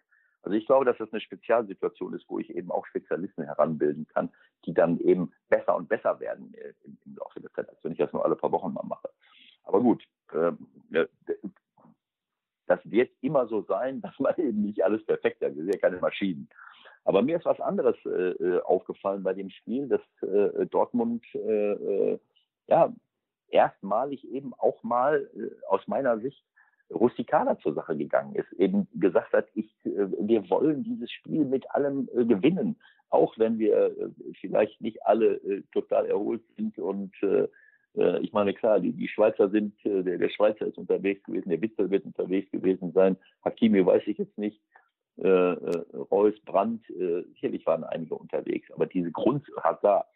[0.70, 4.30] Glaube, dass das eine Spezialsituation ist, wo ich eben auch Spezialisten heranbilden kann,
[4.64, 6.54] die dann eben besser und besser werden
[6.84, 9.10] im, im Laufe der Zeit, als wenn ich das nur alle paar Wochen mal mache.
[9.64, 10.52] Aber gut, äh,
[12.68, 15.56] das wird immer so sein, dass man eben nicht alles perfekt hat.
[15.56, 16.48] Wir sind ja keine Maschinen.
[17.02, 21.72] Aber mir ist was anderes äh, äh, aufgefallen bei dem Spiel, dass äh, Dortmund äh,
[21.72, 22.20] äh,
[22.68, 22.94] ja
[23.48, 26.44] erstmalig eben auch mal äh, aus meiner Sicht
[26.91, 32.07] rustikaler zur Sache gegangen ist, eben gesagt hat, ich, wir wollen dieses Spiel mit allem
[32.14, 32.76] gewinnen,
[33.11, 35.41] auch wenn wir vielleicht nicht alle
[35.72, 37.12] total erholt sind und
[37.95, 41.91] ich meine, klar, die, die Schweizer sind, der, der Schweizer ist unterwegs gewesen, der Witzel
[41.91, 44.61] wird unterwegs gewesen sein, Hakimi weiß ich jetzt nicht,
[45.22, 49.47] äh, äh, Reus, Brandt, äh, sicherlich waren einige unterwegs, aber diese Grund
[49.82, 50.07] da.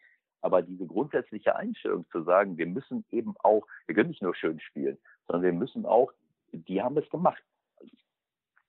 [0.41, 4.59] Aber diese grundsätzliche Einstellung zu sagen, wir müssen eben auch, wir können nicht nur schön
[4.59, 4.97] spielen,
[5.27, 6.11] sondern wir müssen auch,
[6.63, 7.43] die haben es gemacht.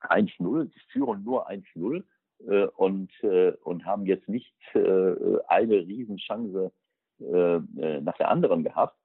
[0.03, 2.05] 1-0, sie führen nur 1-0
[2.47, 6.72] äh, und, äh, und haben jetzt nicht äh, eine Riesenchance
[7.20, 8.97] äh, äh, nach der anderen gehabt,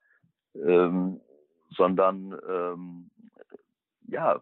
[0.55, 1.21] ähm,
[1.69, 3.09] sondern ähm,
[4.07, 4.41] ja,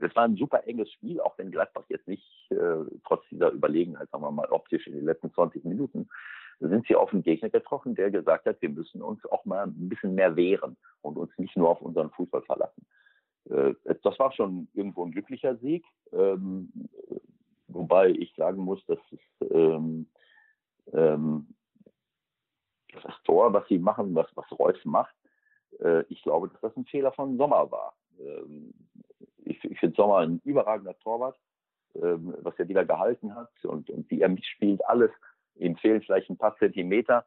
[0.00, 4.10] es war ein super enges Spiel, auch wenn Gladbach jetzt nicht äh, trotz dieser Überlegenheit,
[4.10, 6.08] sagen wir mal, optisch in den letzten 20 Minuten,
[6.58, 9.88] sind sie auf einen Gegner getroffen, der gesagt hat, wir müssen uns auch mal ein
[9.88, 12.86] bisschen mehr wehren und uns nicht nur auf unseren Fußball verlassen.
[13.50, 16.72] Äh, das war schon irgendwo ein glücklicher Sieg, ähm,
[17.68, 20.06] wobei ich sagen muss, dass es, ähm,
[20.92, 21.54] ähm,
[23.02, 25.14] das Tor, was sie machen, was, was Reus macht,
[25.80, 27.94] äh, ich glaube, dass das ein Fehler von Sommer war.
[28.18, 28.72] Ähm,
[29.44, 31.38] ich, ich finde Sommer ein überragender Torwart,
[31.94, 35.10] ähm, was er wieder gehalten hat und, und wie er mitspielt, alles.
[35.56, 37.24] Ihm fehlen vielleicht ein paar Zentimeter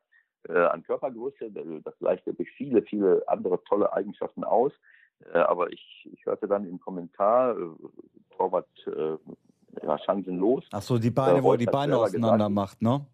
[0.48, 1.52] äh, an Körpergröße.
[1.84, 4.72] Das gleicht durch viele, viele andere tolle Eigenschaften aus.
[5.34, 7.66] Äh, aber ich, ich hörte dann im Kommentar, äh,
[8.36, 9.18] Torwart äh,
[9.86, 10.66] ja, chancenlos.
[10.72, 13.06] Ach so, die Beine, wo er die Beine auseinander gesagt, macht, ne?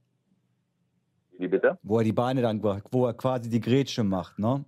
[1.37, 1.77] Wie bitte?
[1.83, 4.63] Wo er die Beine dann, wo er quasi die Grätsche macht, ne?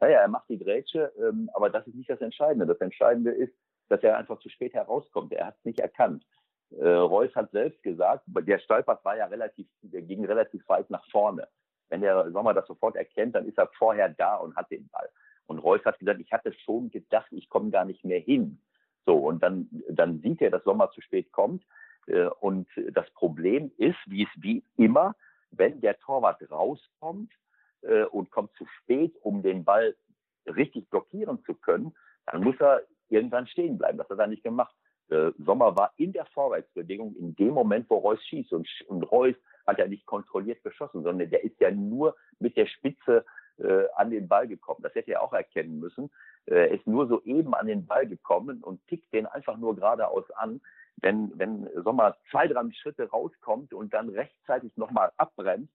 [0.00, 2.66] Naja, er macht die Grätsche, ähm, aber das ist nicht das Entscheidende.
[2.66, 3.54] Das Entscheidende ist,
[3.88, 5.32] dass er einfach zu spät herauskommt.
[5.32, 6.24] Er hat es nicht erkannt.
[6.74, 11.46] Reus hat selbst gesagt, der Stolpert war ja relativ, der ging relativ weit nach vorne.
[11.90, 15.08] Wenn der Sommer das sofort erkennt, dann ist er vorher da und hat den Ball.
[15.46, 18.60] Und Reus hat gesagt, ich hatte schon gedacht, ich komme gar nicht mehr hin.
[19.04, 21.64] So, und dann, dann sieht er, dass Sommer zu spät kommt.
[22.06, 25.14] Äh, und das Problem ist, wie es wie immer,
[25.50, 27.32] wenn der Torwart rauskommt,
[27.82, 29.94] äh, und kommt zu spät, um den Ball
[30.46, 31.94] richtig blockieren zu können,
[32.26, 33.98] dann muss er irgendwann stehen bleiben.
[33.98, 34.74] Das hat er nicht gemacht.
[35.08, 38.52] Äh, Sommer war in der Vorwärtsbewegung in dem Moment, wo Reus schießt.
[38.52, 39.34] Und, und Reus
[39.66, 43.24] hat ja nicht kontrolliert geschossen, sondern der ist ja nur mit der Spitze
[43.58, 44.80] äh, an den Ball gekommen.
[44.82, 46.10] Das hätte er auch erkennen müssen.
[46.46, 49.76] Äh, er ist nur so eben an den Ball gekommen und tickt den einfach nur
[49.76, 50.60] geradeaus an.
[50.96, 55.72] Wenn, wenn Sommer zwei, drei Schritte rauskommt und dann rechtzeitig nochmal abbremst,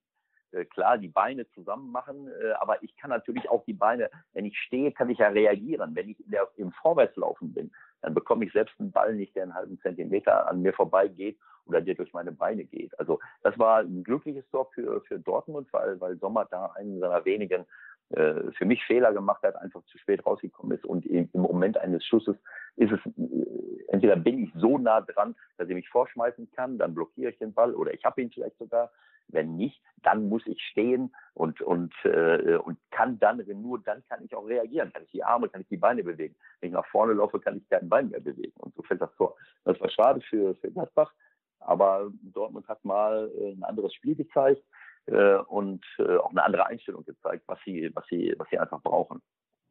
[0.52, 4.46] äh, klar die Beine zusammen machen, äh, aber ich kann natürlich auch die Beine, wenn
[4.46, 5.94] ich stehe, kann ich ja reagieren.
[5.94, 6.18] Wenn ich
[6.56, 7.70] im Vorwärtslaufen bin,
[8.00, 11.38] dann bekomme ich selbst einen Ball nicht, der einen halben Zentimeter an mir vorbeigeht
[11.68, 12.98] oder der durch meine Beine geht.
[12.98, 17.24] Also das war ein glückliches Tor für, für Dortmund, weil, weil Sommer da einen seiner
[17.24, 17.66] wenigen
[18.10, 20.84] äh, für mich Fehler gemacht hat, einfach zu spät rausgekommen ist.
[20.84, 22.36] Und im, Moment eines Schusses
[22.76, 26.94] ist es, äh, entweder bin ich so nah dran, dass ich mich vorschmeißen kann, dann
[26.94, 28.90] blockiere ich den Ball oder ich habe ihn vielleicht sogar
[29.28, 34.24] wenn nicht, dann muss ich stehen und, und, äh, und kann dann, nur dann kann
[34.24, 34.92] ich auch reagieren.
[34.92, 36.34] Kann ich die Arme, kann ich die Beine bewegen.
[36.60, 38.54] Wenn ich nach vorne laufe, kann ich kein Bein mehr bewegen.
[38.58, 39.36] Und so fällt das Tor.
[39.64, 41.12] Das war schade für, für Gladbach,
[41.60, 44.62] aber Dortmund hat mal äh, ein anderes Spiel gezeigt
[45.06, 48.82] äh, und äh, auch eine andere Einstellung gezeigt, was sie, was sie, was sie einfach
[48.82, 49.20] brauchen.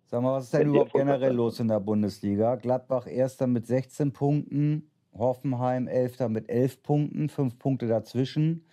[0.05, 2.55] Sag mal, was ist denn überhaupt generell los in der Bundesliga?
[2.55, 8.65] Gladbach erster mit 16 Punkten, Hoffenheim elfter mit 11 Punkten, fünf Punkte dazwischen.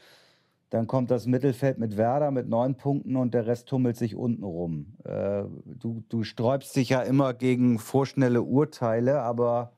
[0.71, 4.43] Dann kommt das Mittelfeld mit Werder mit neun Punkten und der Rest tummelt sich unten
[4.43, 4.97] rum.
[5.05, 9.73] Du, du sträubst dich ja immer gegen vorschnelle Urteile, aber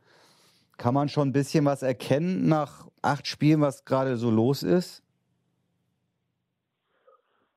[0.76, 5.02] kann man schon ein bisschen was erkennen nach acht Spielen, was gerade so los ist?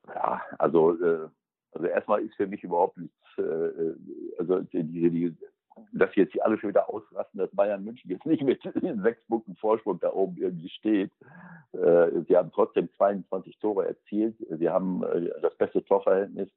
[0.06, 1.28] Ja, also, äh,
[1.72, 3.96] also erstmal ist für mich überhaupt nichts, äh, äh
[4.38, 5.36] also die, die,
[5.92, 8.60] dass jetzt die alle schon wieder ausrasten, dass Bayern München jetzt nicht mit
[9.02, 11.12] sechs Punkten Vorsprung da oben irgendwie steht.
[11.72, 14.36] Äh, sie haben trotzdem 22 Tore erzielt.
[14.50, 16.48] Sie haben äh, das beste Torverhältnis.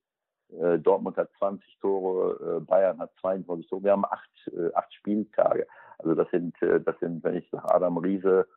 [0.60, 3.84] Äh, Dortmund hat 20 Tore, Bayern hat 22 Tore.
[3.84, 4.30] Wir haben acht,
[4.74, 5.68] acht Spieltage.
[6.00, 8.48] Also das sind, das sind, wenn ich sage, Adam Riese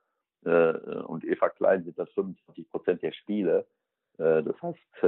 [0.42, 3.66] und Eva Klein sind das 25 Prozent der Spiele.
[4.16, 5.02] Das heißt,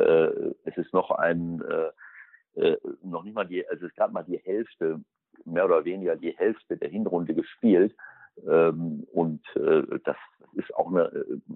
[0.64, 1.62] es ist noch ein,
[3.02, 5.00] noch nicht mal die, also es gerade mal die Hälfte
[5.44, 7.94] mehr oder weniger die Hälfte der Hinrunde gespielt.
[8.46, 10.16] Ähm, und äh, das
[10.54, 11.10] ist auch eine,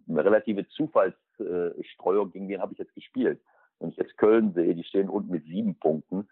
[0.08, 3.40] eine relative Zufallsstreuung, gegen wen habe ich jetzt gespielt.
[3.78, 6.28] Wenn ich jetzt Köln sehe, die stehen unten mit sieben Punkten.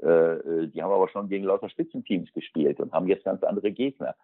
[0.00, 4.14] Äh, die haben aber schon gegen lauter Spitzenteams gespielt und haben jetzt ganz andere Gegner.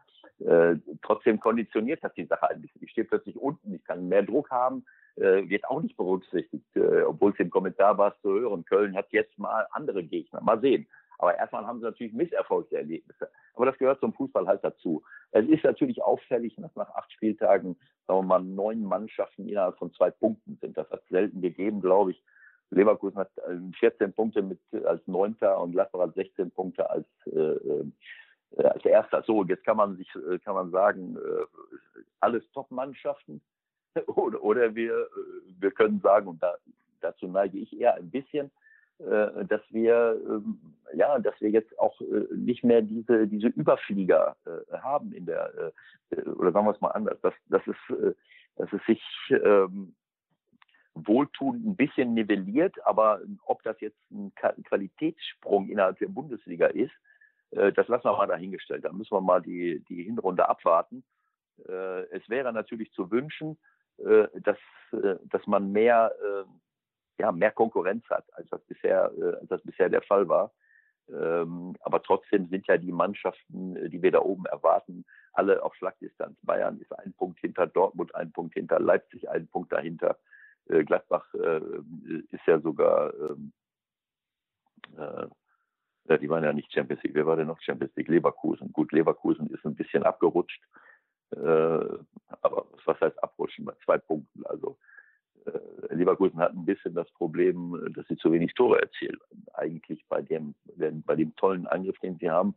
[0.40, 2.82] Äh, trotzdem konditioniert das die Sache ein bisschen.
[2.82, 4.84] Ich stehe plötzlich unten, ich kann mehr Druck haben,
[5.16, 8.64] äh, wird auch nicht berücksichtigt, äh, obwohl es im Kommentar war zu hören.
[8.64, 10.40] Köln hat jetzt mal andere Gegner.
[10.40, 10.86] Mal sehen.
[11.18, 13.28] Aber erstmal haben sie natürlich Misserfolgserlebnisse.
[13.54, 15.02] Aber das gehört zum Fußball halt dazu.
[15.32, 19.92] Es ist natürlich auffällig, dass nach acht Spieltagen, sagen wir mal, neun Mannschaften innerhalb von
[19.92, 20.78] zwei Punkten sind.
[20.78, 22.22] Das hat selten gegeben, glaube ich.
[22.70, 23.30] Leverkusen hat
[23.80, 28.84] 14 äh, Punkte mit, als Neunter und Gladbach hat 16 Punkte als, äh, äh, als
[28.84, 29.22] Erster.
[29.22, 33.40] So, jetzt kann man sich, äh, kann man sagen, äh, alles Top-Mannschaften.
[34.06, 35.08] oder, oder wir,
[35.58, 36.54] wir können sagen, und da,
[37.00, 38.50] dazu neige ich eher ein bisschen,
[38.98, 40.58] äh, dass wir ähm,
[40.94, 45.72] ja, dass wir jetzt auch äh, nicht mehr diese diese Überflieger äh, haben in der
[46.10, 47.76] oder sagen wir es mal anders, dass dass es
[48.56, 49.94] dass es sich ähm,
[51.06, 56.92] wohltuend ein bisschen nivelliert, aber ob das jetzt ein Qualitätssprung innerhalb der Bundesliga ist,
[57.50, 58.84] das lassen wir mal dahingestellt.
[58.84, 61.02] Da müssen wir mal die die Hinrunde abwarten.
[61.56, 63.56] Es wäre natürlich zu wünschen,
[63.96, 64.58] dass
[64.92, 66.12] dass man mehr
[67.18, 70.52] ja, mehr Konkurrenz hat, als das bisher, äh, als das bisher der Fall war.
[71.10, 75.74] Ähm, aber trotzdem sind ja die Mannschaften, äh, die wir da oben erwarten, alle auf
[75.74, 76.38] Schlagdistanz.
[76.42, 80.18] Bayern ist ein Punkt hinter Dortmund, ein Punkt hinter Leipzig, ein Punkt dahinter.
[80.68, 81.60] Äh, Gladbach äh,
[82.30, 83.52] ist ja sogar, ähm,
[84.96, 87.14] äh, die waren ja nicht Champions League.
[87.14, 88.08] Wer war denn noch Champions League?
[88.08, 88.72] Leverkusen.
[88.72, 90.62] Gut, Leverkusen ist ein bisschen abgerutscht.
[91.30, 93.64] Äh, aber was heißt abrutschen?
[93.64, 94.46] Bei zwei Punkten.
[94.46, 94.78] Also
[95.46, 99.18] äh, Leverkusen hat ein bisschen das Problem, dass sie zu wenig Tore erzielen.
[99.54, 102.54] Eigentlich bei dem, bei dem tollen Angriff, den sie haben,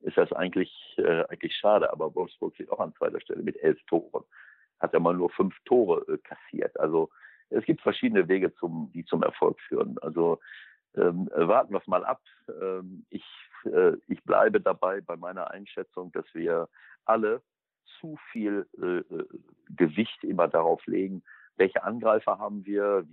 [0.00, 1.90] ist das eigentlich, äh, eigentlich schade.
[1.92, 4.24] Aber Wolfsburg steht auch an zweiter Stelle mit elf Toren.
[4.78, 6.78] Hat ja mal nur fünf Tore äh, kassiert.
[6.78, 7.10] Also
[7.50, 9.98] es gibt verschiedene Wege, zum, die zum Erfolg führen.
[10.00, 10.38] Also
[10.96, 12.20] ähm, warten wir es mal ab.
[12.60, 13.24] Ähm, ich,
[13.64, 16.68] äh, ich bleibe dabei bei meiner Einschätzung, dass wir
[17.04, 17.42] alle
[18.00, 19.02] zu viel äh,
[19.76, 21.22] Gewicht immer darauf legen,
[21.56, 23.06] welche Angreifer haben wir,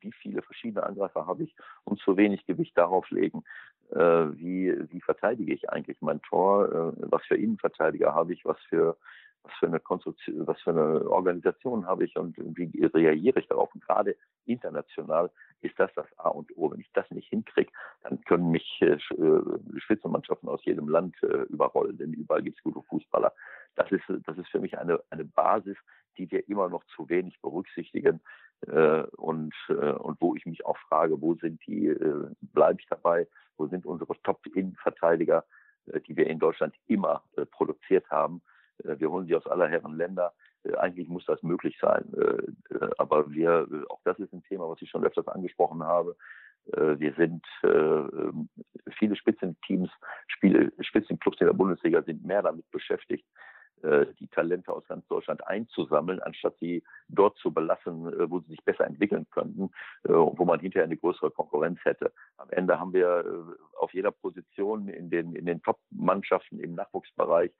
[0.00, 1.54] wie viele verschiedene Angreifer habe ich
[1.84, 3.44] und zu wenig Gewicht darauf legen,
[3.90, 8.60] äh, wie, wie verteidige ich eigentlich mein Tor, äh, was für Innenverteidiger habe ich, was
[8.68, 8.96] für
[9.44, 13.74] was für eine Konstruktion, was für eine Organisation habe ich und wie reagiere ich darauf.
[13.74, 14.16] Und gerade
[14.46, 15.30] international
[15.60, 16.70] ist das das A und O.
[16.70, 17.70] Wenn ich das nicht hinkriege,
[18.02, 22.62] dann können mich äh, äh, Spitzenmannschaften aus jedem Land äh, überrollen, denn überall gibt es
[22.64, 23.32] gute Fußballer.
[23.76, 25.76] Das ist, das ist für mich eine, eine Basis,
[26.16, 28.20] die wir immer noch zu wenig berücksichtigen
[28.66, 32.86] äh, und, äh, und wo ich mich auch frage, wo sind die, äh, bleibe ich
[32.88, 33.26] dabei,
[33.56, 35.44] wo sind unsere Top-Innenverteidiger,
[35.86, 38.42] äh, die wir in Deutschland immer äh, produziert haben.
[38.82, 40.32] Äh, wir holen sie aus aller Herren Länder.
[40.64, 42.12] Äh, eigentlich muss das möglich sein.
[42.14, 46.16] Äh, aber wir, auch das ist ein Thema, was ich schon öfters angesprochen habe.
[46.66, 48.48] Wir sind ähm,
[48.96, 49.90] viele Spitzenteams,
[50.80, 53.26] Spitzenclubs in der Bundesliga sind mehr damit beschäftigt,
[54.18, 58.86] die Talente aus ganz Deutschland einzusammeln, anstatt sie dort zu belassen, wo sie sich besser
[58.86, 59.68] entwickeln könnten,
[60.04, 62.14] wo man hinterher eine größere Konkurrenz hätte.
[62.38, 67.52] Am Ende haben wir auf jeder Position in den, in den Top-Mannschaften im Nachwuchsbereich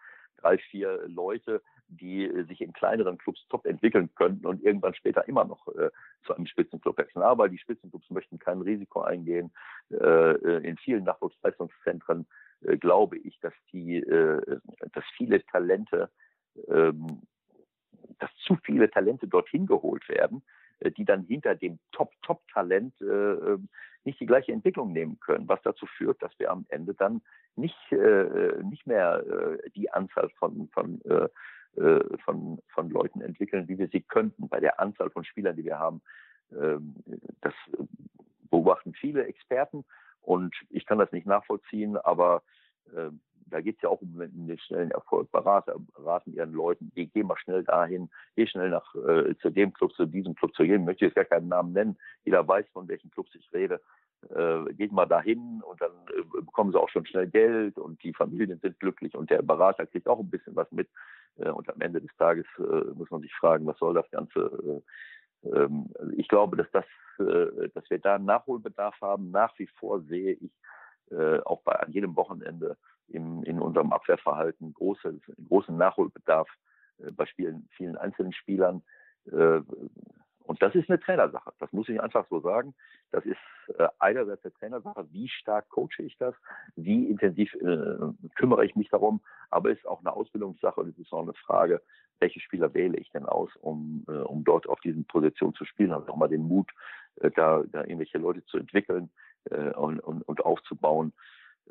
[0.45, 5.27] drei, vier Leute, die äh, sich in kleineren Clubs top entwickeln könnten und irgendwann später
[5.27, 5.91] immer noch äh,
[6.25, 7.23] zu einem Spitzenclub wechseln.
[7.23, 9.53] Aber die Spitzenclubs möchten kein Risiko eingehen.
[9.91, 12.27] Äh, äh in vielen Nachwuchsleistungszentren
[12.63, 14.61] äh, glaube ich, dass die, äh,
[14.93, 16.11] dass viele Talente,
[16.69, 17.23] ähm,
[18.19, 20.43] dass zu viele Talente dorthin geholt werden,
[20.99, 22.95] die dann hinter dem Top-Top-Talent
[24.05, 27.23] nicht die gleiche Entwicklung nehmen können, was dazu führt, dass wir am Ende dann
[27.57, 31.29] nicht, äh, nicht mehr äh, die Anzahl von, von, äh,
[31.81, 35.65] äh, von, von Leuten entwickeln, wie wir sie könnten bei der Anzahl von Spielern, die
[35.65, 36.03] wir haben.
[36.53, 36.95] Ähm,
[37.41, 37.55] das
[38.51, 39.85] beobachten viele Experten
[40.21, 42.43] und ich kann das nicht nachvollziehen, aber
[42.95, 43.11] äh,
[43.47, 45.31] da geht es ja auch um den schnellen Erfolg.
[45.31, 49.73] Berater raten ihren Leuten, geh, geh mal schnell dahin, geh schnell nach äh, zu dem
[49.73, 50.83] Club, zu diesem Club, zu jedem.
[50.83, 51.97] Ich möchte jetzt gar keinen Namen nennen.
[52.25, 53.81] Jeder weiß, von welchen Clubs ich rede.
[54.31, 58.15] Äh, geht mal dahin und dann äh, bekommen sie auch schon schnell Geld und die
[58.15, 60.89] Familien sind glücklich und der Berater kriegt auch ein bisschen was mit.
[61.37, 64.83] Äh, und am Ende des Tages äh, muss man sich fragen, was soll das Ganze?
[65.45, 66.85] Äh, ähm, ich glaube, dass das,
[67.19, 69.31] äh, dass wir da Nachholbedarf haben.
[69.31, 70.53] Nach wie vor sehe ich
[71.45, 72.79] auch bei an jedem Wochenende
[73.09, 76.49] im, in unserem Abwehrverhalten große, großen Nachholbedarf
[76.99, 78.83] äh, bei Spielen, vielen einzelnen Spielern.
[79.31, 79.61] Äh,
[80.45, 81.53] und das ist eine Trainersache.
[81.59, 82.75] Das muss ich einfach so sagen.
[83.11, 83.39] Das ist
[83.79, 85.07] äh, einerseits eine Trainersache.
[85.11, 86.35] Wie stark coache ich das?
[86.77, 87.97] Wie intensiv äh,
[88.35, 89.23] kümmere ich mich darum?
[89.51, 91.81] Aber es ist auch eine Ausbildungssache und es ist auch eine Frage,
[92.21, 95.91] welche Spieler wähle ich denn aus, um, äh, um dort auf diesen Positionen zu spielen?
[95.91, 96.71] Ich auch mal den Mut,
[97.17, 99.11] äh, da, da irgendwelche Leute zu entwickeln
[99.51, 101.15] äh, und, und, und aufzubauen.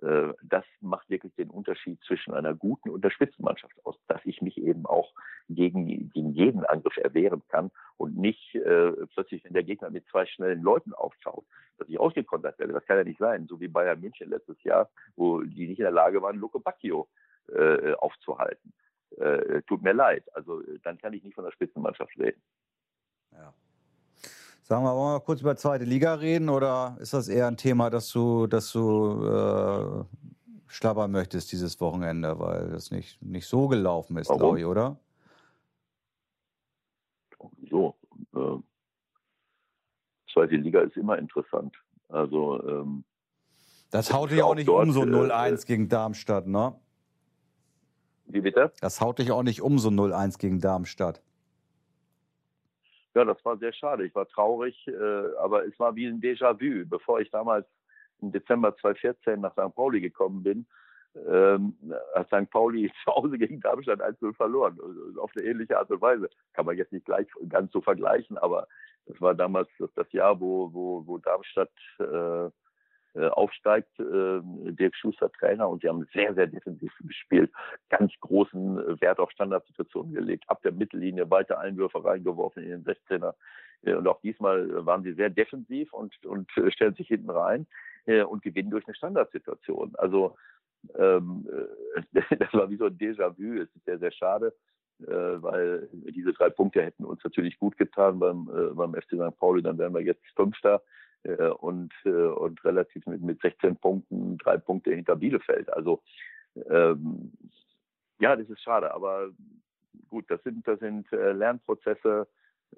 [0.01, 4.41] Äh, das macht wirklich den Unterschied zwischen einer guten und der Spitzenmannschaft aus, dass ich
[4.41, 5.13] mich eben auch
[5.49, 10.25] gegen, gegen jeden Angriff erwehren kann und nicht äh, plötzlich, wenn der Gegner mit zwei
[10.25, 11.45] schnellen Leuten auftaucht,
[11.77, 12.73] dass ich ausgekontert werde.
[12.73, 15.85] Das kann ja nicht sein, so wie Bayern München letztes Jahr, wo die nicht in
[15.85, 17.07] der Lage waren, Luke Bacchio
[17.49, 18.73] äh, aufzuhalten.
[19.17, 20.23] Äh, tut mir leid.
[20.35, 22.41] Also dann kann ich nicht von der Spitzenmannschaft reden.
[23.31, 23.53] Ja.
[24.64, 28.09] Sagen wir mal kurz über zweite Liga reden oder ist das eher ein Thema, das
[28.11, 30.05] du, das du äh,
[30.68, 34.97] schlabbern möchtest dieses Wochenende, weil das nicht, nicht so gelaufen ist, glaube ich, oder?
[37.70, 37.95] so.
[38.34, 38.59] Äh,
[40.32, 41.76] zweite Liga ist immer interessant.
[42.09, 43.03] Also ähm,
[43.91, 46.76] das haut dich auch nicht dort, um, so 0-1 äh, gegen Darmstadt, ne?
[48.26, 48.72] Wie bitte?
[48.80, 51.22] Das haut dich auch nicht um, so 0-1 gegen Darmstadt.
[53.16, 54.05] Ja, das war sehr schade.
[54.05, 56.86] Ich war traurig, äh, aber es war wie ein Déjà-vu.
[56.88, 57.68] Bevor ich damals
[58.22, 59.76] im Dezember 2014 nach St.
[59.76, 60.66] Pauli gekommen bin,
[61.28, 61.76] ähm,
[62.16, 62.49] hat St.
[62.49, 64.80] Pauli zu Hause gegen Darmstadt 1-0 verloren.
[65.20, 66.30] Auf eine ähnliche Art und Weise.
[66.53, 68.68] Kann man jetzt nicht gleich ganz so vergleichen, aber
[69.05, 72.49] das war damals das Jahr, wo, wo, wo Darmstadt äh,
[73.16, 74.39] äh, aufsteigt, äh,
[74.72, 77.51] Dirk Schuster Trainer und sie haben sehr, sehr defensiv gespielt,
[77.89, 82.84] ganz großen äh, Wert auf Standardsituationen gelegt, ab der Mittellinie weiter Einwürfe reingeworfen in den
[82.84, 83.36] 16er.
[83.84, 87.68] Äh, und auch diesmal waren sie sehr defensiv und, und äh, stellen sich hinten rein
[88.05, 89.93] äh, und gewinnen durch eine Standardsituation.
[89.95, 90.36] Also
[90.97, 91.47] ähm,
[92.11, 94.53] das war wie so ein Déjà-vu, es ist sehr, sehr schade.
[94.97, 99.38] weil diese drei Punkte hätten uns natürlich gut getan beim, beim FC St.
[99.38, 100.82] Pauli, dann wären wir jetzt Fünfter
[101.24, 105.71] äh, und, äh, und relativ mit, mit 16 Punkten, drei Punkte hinter Bielefeld.
[105.71, 106.01] Also
[106.69, 107.32] ähm,
[108.19, 109.30] ja, das ist schade, aber
[110.09, 112.28] gut, das sind, das sind äh, Lernprozesse,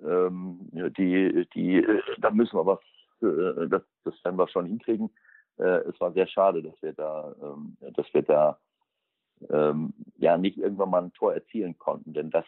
[0.03, 0.59] ähm,
[0.97, 2.79] die, die, äh, da müssen wir was,
[3.21, 5.09] äh, das, das werden wir schon hinkriegen.
[5.57, 8.59] Äh, es war sehr schade, dass wir da, ähm, dass wir da
[9.49, 12.45] ähm, ja nicht irgendwann mal ein Tor erzielen konnten, denn das,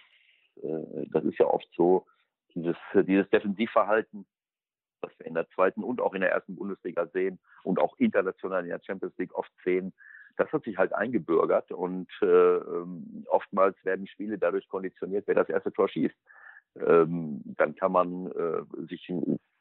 [0.62, 2.06] äh, das ist ja oft so,
[2.56, 4.26] dieses, dieses Defensivverhalten
[5.02, 8.64] was wir in der zweiten und auch in der ersten Bundesliga sehen und auch international
[8.64, 9.93] in der Champions League oft sehen,
[10.38, 15.50] das hat sich halt eingebürgert und äh, ähm, oftmals werden Spiele dadurch konditioniert, wer das
[15.50, 16.16] erste Tor schießt.
[16.80, 19.12] Ähm, dann kann man äh, sich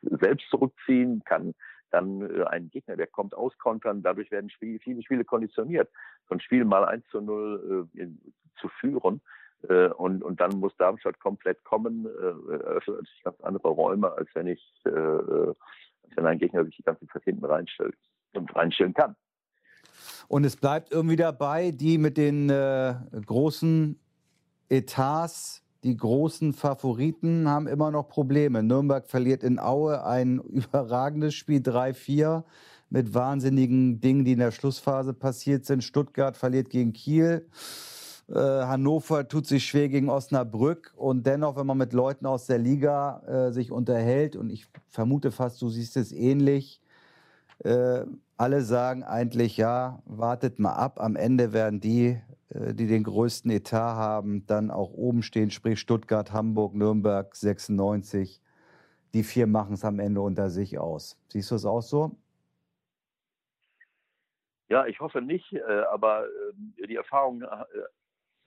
[0.03, 1.55] selbst zurückziehen, kann
[1.91, 4.03] dann äh, einen Gegner, der kommt, auskontern.
[4.03, 5.91] Dadurch werden Spiele, viele Spiele konditioniert.
[6.29, 8.07] So ein Spiel mal 1 zu 0 äh,
[8.61, 9.23] zu führen,
[9.69, 14.29] äh, und, und dann muss Darmstadt komplett kommen, äh, eröffnet sich ganz andere Räume, als
[14.35, 17.97] wenn ich, äh, als wenn ein Gegner sich die ganze Zeit hinten reinstellt
[18.35, 19.17] und reinstellen kann.
[20.29, 22.95] Und es bleibt irgendwie dabei, die mit den äh,
[23.25, 23.99] großen
[24.69, 28.63] Etats, die großen Favoriten haben immer noch Probleme.
[28.63, 32.45] Nürnberg verliert in Aue ein überragendes Spiel 3-4
[32.89, 35.83] mit wahnsinnigen Dingen, die in der Schlussphase passiert sind.
[35.83, 37.49] Stuttgart verliert gegen Kiel.
[38.29, 42.59] Äh, Hannover tut sich schwer gegen Osnabrück und dennoch, wenn man mit Leuten aus der
[42.59, 46.81] Liga äh, sich unterhält, und ich vermute fast, du siehst es ähnlich,
[47.65, 48.05] äh,
[48.37, 53.51] alle sagen eigentlich, ja, wartet mal ab, am Ende werden die, äh, die den größten
[53.51, 58.43] Etat haben, dann auch oben stehen, sprich Stuttgart, Hamburg, Nürnberg, 96.
[59.15, 61.17] Die vier machen es am Ende unter sich aus.
[61.29, 62.17] Siehst du es auch so?
[64.69, 65.63] Ja, ich hoffe nicht, äh,
[65.93, 66.27] aber
[66.89, 67.45] die Erfahrung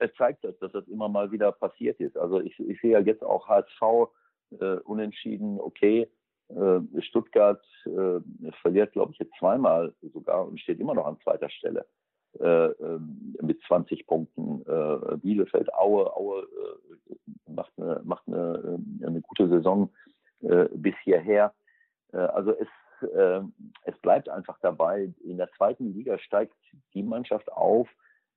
[0.00, 2.16] es zeigt das, dass das immer mal wieder passiert ist.
[2.16, 4.10] Also ich, ich sehe ja jetzt auch HSV
[4.58, 6.10] äh, unentschieden, okay,
[6.48, 8.20] äh, Stuttgart äh,
[8.62, 11.86] verliert, glaube ich, jetzt zweimal sogar und steht immer noch an zweiter Stelle
[12.38, 14.62] äh, ähm, mit 20 Punkten.
[14.62, 19.90] Äh, Bielefeld, Aue, Aue äh, macht, eine, macht eine, eine gute Saison
[20.72, 21.52] bis hierher.
[22.12, 22.68] also es,
[23.82, 26.56] es bleibt einfach dabei, in der zweiten Liga steigt
[26.94, 27.86] die Mannschaft auf,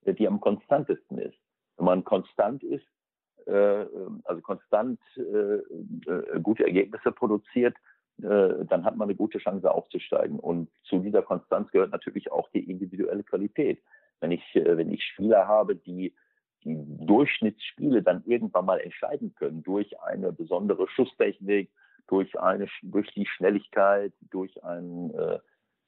[0.06, 1.38] die am konstantesten ist.
[1.78, 2.86] Wenn man konstant ist,
[3.46, 3.86] äh,
[4.24, 7.76] also konstant äh, äh, gute Ergebnisse produziert,
[8.22, 10.40] äh, dann hat man eine gute Chance aufzusteigen.
[10.40, 13.82] Und zu dieser Konstanz gehört natürlich auch die individuelle Qualität.
[14.20, 16.14] Wenn ich, äh, wenn ich Spieler habe, die
[16.64, 21.70] die Durchschnittsspiele dann irgendwann mal entscheiden können durch eine besondere Schusstechnik,
[22.08, 25.40] durch eine durch die Schnelligkeit, durch ein äh,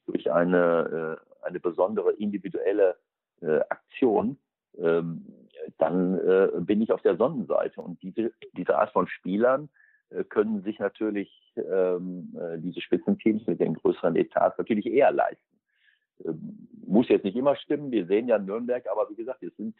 [0.06, 2.96] durch eine äh, eine besondere individuelle
[3.40, 4.38] äh, Aktion,
[5.78, 7.80] dann äh, bin ich auf der Sonnenseite.
[7.80, 9.68] Und diese, diese Art von Spielern
[10.10, 15.42] äh, können sich natürlich ähm, äh, diese Spitzenteams mit den größeren Etats natürlich eher leisten.
[16.24, 17.90] Ähm, muss jetzt nicht immer stimmen.
[17.90, 19.74] Wir sehen ja Nürnberg, aber wie gesagt, es sind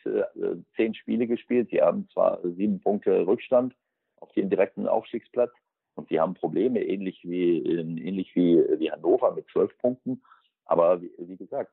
[0.75, 1.69] zehn Spiele gespielt.
[1.71, 3.77] Sie haben zwar sieben Punkte Rückstand
[4.17, 5.53] auf den direkten Aufstiegsplatz
[5.95, 10.21] und sie haben Probleme, ähnlich wie, ähnlich wie, wie Hannover mit zwölf Punkten.
[10.65, 11.71] Aber wie, wie gesagt,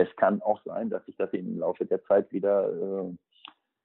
[0.00, 2.68] es kann auch sein, dass sich das im Laufe der Zeit wieder,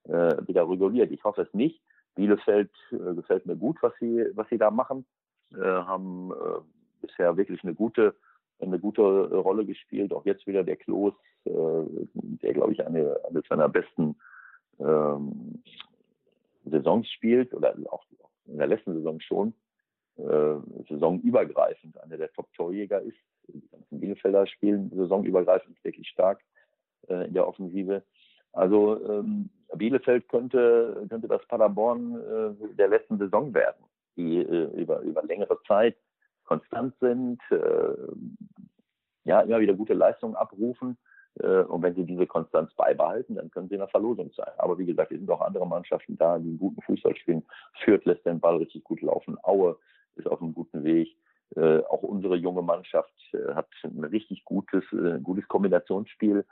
[0.07, 1.11] äh, äh, wieder reguliert.
[1.11, 1.81] Ich hoffe es nicht.
[2.15, 5.05] Bielefeld äh, gefällt mir gut, was sie, was sie da machen.
[5.53, 8.15] Äh, haben äh, bisher wirklich eine gute,
[8.59, 10.13] eine gute Rolle gespielt.
[10.13, 11.13] Auch jetzt wieder der Klos,
[11.45, 14.15] äh, der, glaube ich, eine, eine seiner besten
[14.79, 15.61] ähm,
[16.65, 18.05] Saisons spielt oder auch
[18.47, 19.53] in der letzten Saison schon
[20.17, 20.55] äh,
[20.89, 23.17] saisonübergreifend einer der Top-Torjäger ist.
[23.47, 26.41] Die ganzen Bielefelder spielen saisonübergreifend wirklich stark
[27.07, 28.03] äh, in der Offensive.
[28.53, 33.83] Also ähm, Bielefeld könnte, könnte das Paderborn äh, der letzten Saison werden,
[34.15, 35.97] die äh, über, über längere Zeit
[36.45, 37.95] konstant sind, äh,
[39.25, 40.97] ja, immer wieder gute Leistungen abrufen.
[41.39, 44.51] Äh, und wenn sie diese Konstanz beibehalten, dann können sie in der Verlosung sein.
[44.57, 47.43] Aber wie gesagt, es sind auch andere Mannschaften da, die einen guten Fußball spielen.
[47.83, 49.37] Fürth lässt den Ball richtig gut laufen.
[49.43, 49.77] Aue
[50.15, 51.17] ist auf einem guten Weg.
[51.55, 56.45] Äh, auch unsere junge Mannschaft äh, hat ein richtig gutes, äh, gutes Kombinationsspiel.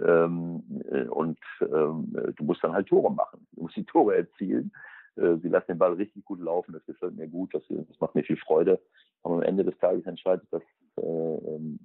[0.00, 3.46] Ähm, äh, und ähm, du musst dann halt Tore machen.
[3.52, 4.72] Du musst die Tore erzielen.
[5.16, 6.72] Äh, sie lassen den Ball richtig gut laufen.
[6.72, 7.54] Das gefällt mir gut.
[7.54, 8.80] Das, das macht mir viel Freude.
[9.22, 10.62] Aber am Ende des Tages entscheidet das,
[10.96, 11.78] äh, ähm,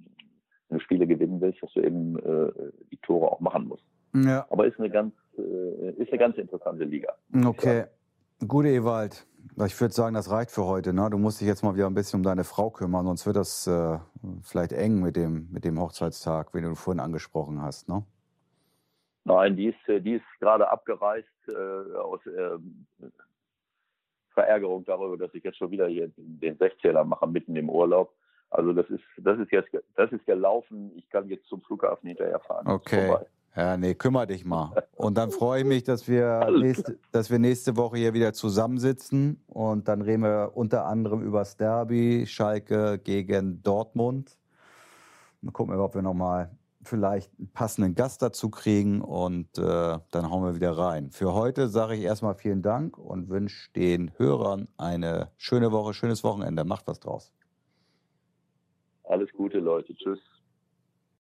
[0.68, 2.52] wenn du Spiele gewinnen willst, dass du eben äh,
[2.90, 3.84] die Tore auch machen musst.
[4.14, 4.46] Ja.
[4.50, 7.14] Aber ist eine ganz, äh, ist eine ganz interessante Liga.
[7.44, 7.84] Okay.
[8.46, 9.26] Gute Ewald.
[9.64, 10.92] Ich würde sagen, das reicht für heute.
[10.92, 11.08] Ne?
[11.10, 13.66] Du musst dich jetzt mal wieder ein bisschen um deine Frau kümmern, sonst wird das
[13.66, 13.98] äh,
[14.42, 17.88] vielleicht eng mit dem, mit dem Hochzeitstag, den du vorhin angesprochen hast.
[17.88, 18.04] Ne?
[19.24, 22.58] Nein, die ist, die ist gerade abgereist äh, aus äh,
[24.34, 28.14] Verärgerung darüber, dass ich jetzt schon wieder hier den Sechzähler mache mitten im Urlaub.
[28.50, 30.92] Also das ist, das ist jetzt, das ist gelaufen.
[30.94, 32.66] Ich kann jetzt zum Flughafen hinterher fahren.
[32.68, 33.16] Okay.
[33.56, 34.84] Ja, nee, kümmere dich mal.
[34.96, 39.42] Und dann freue ich mich, dass wir, nächste, dass wir nächste Woche hier wieder zusammensitzen
[39.46, 44.36] und dann reden wir unter anderem über das Derby, Schalke gegen Dortmund.
[45.40, 46.50] Dann gucken wir, ob wir nochmal
[46.82, 49.62] vielleicht einen passenden Gast dazu kriegen und äh,
[50.10, 51.10] dann hauen wir wieder rein.
[51.10, 56.22] Für heute sage ich erstmal vielen Dank und wünsche den Hörern eine schöne Woche, schönes
[56.24, 56.64] Wochenende.
[56.64, 57.32] Macht was draus.
[59.04, 59.94] Alles Gute, Leute.
[59.94, 60.20] Tschüss.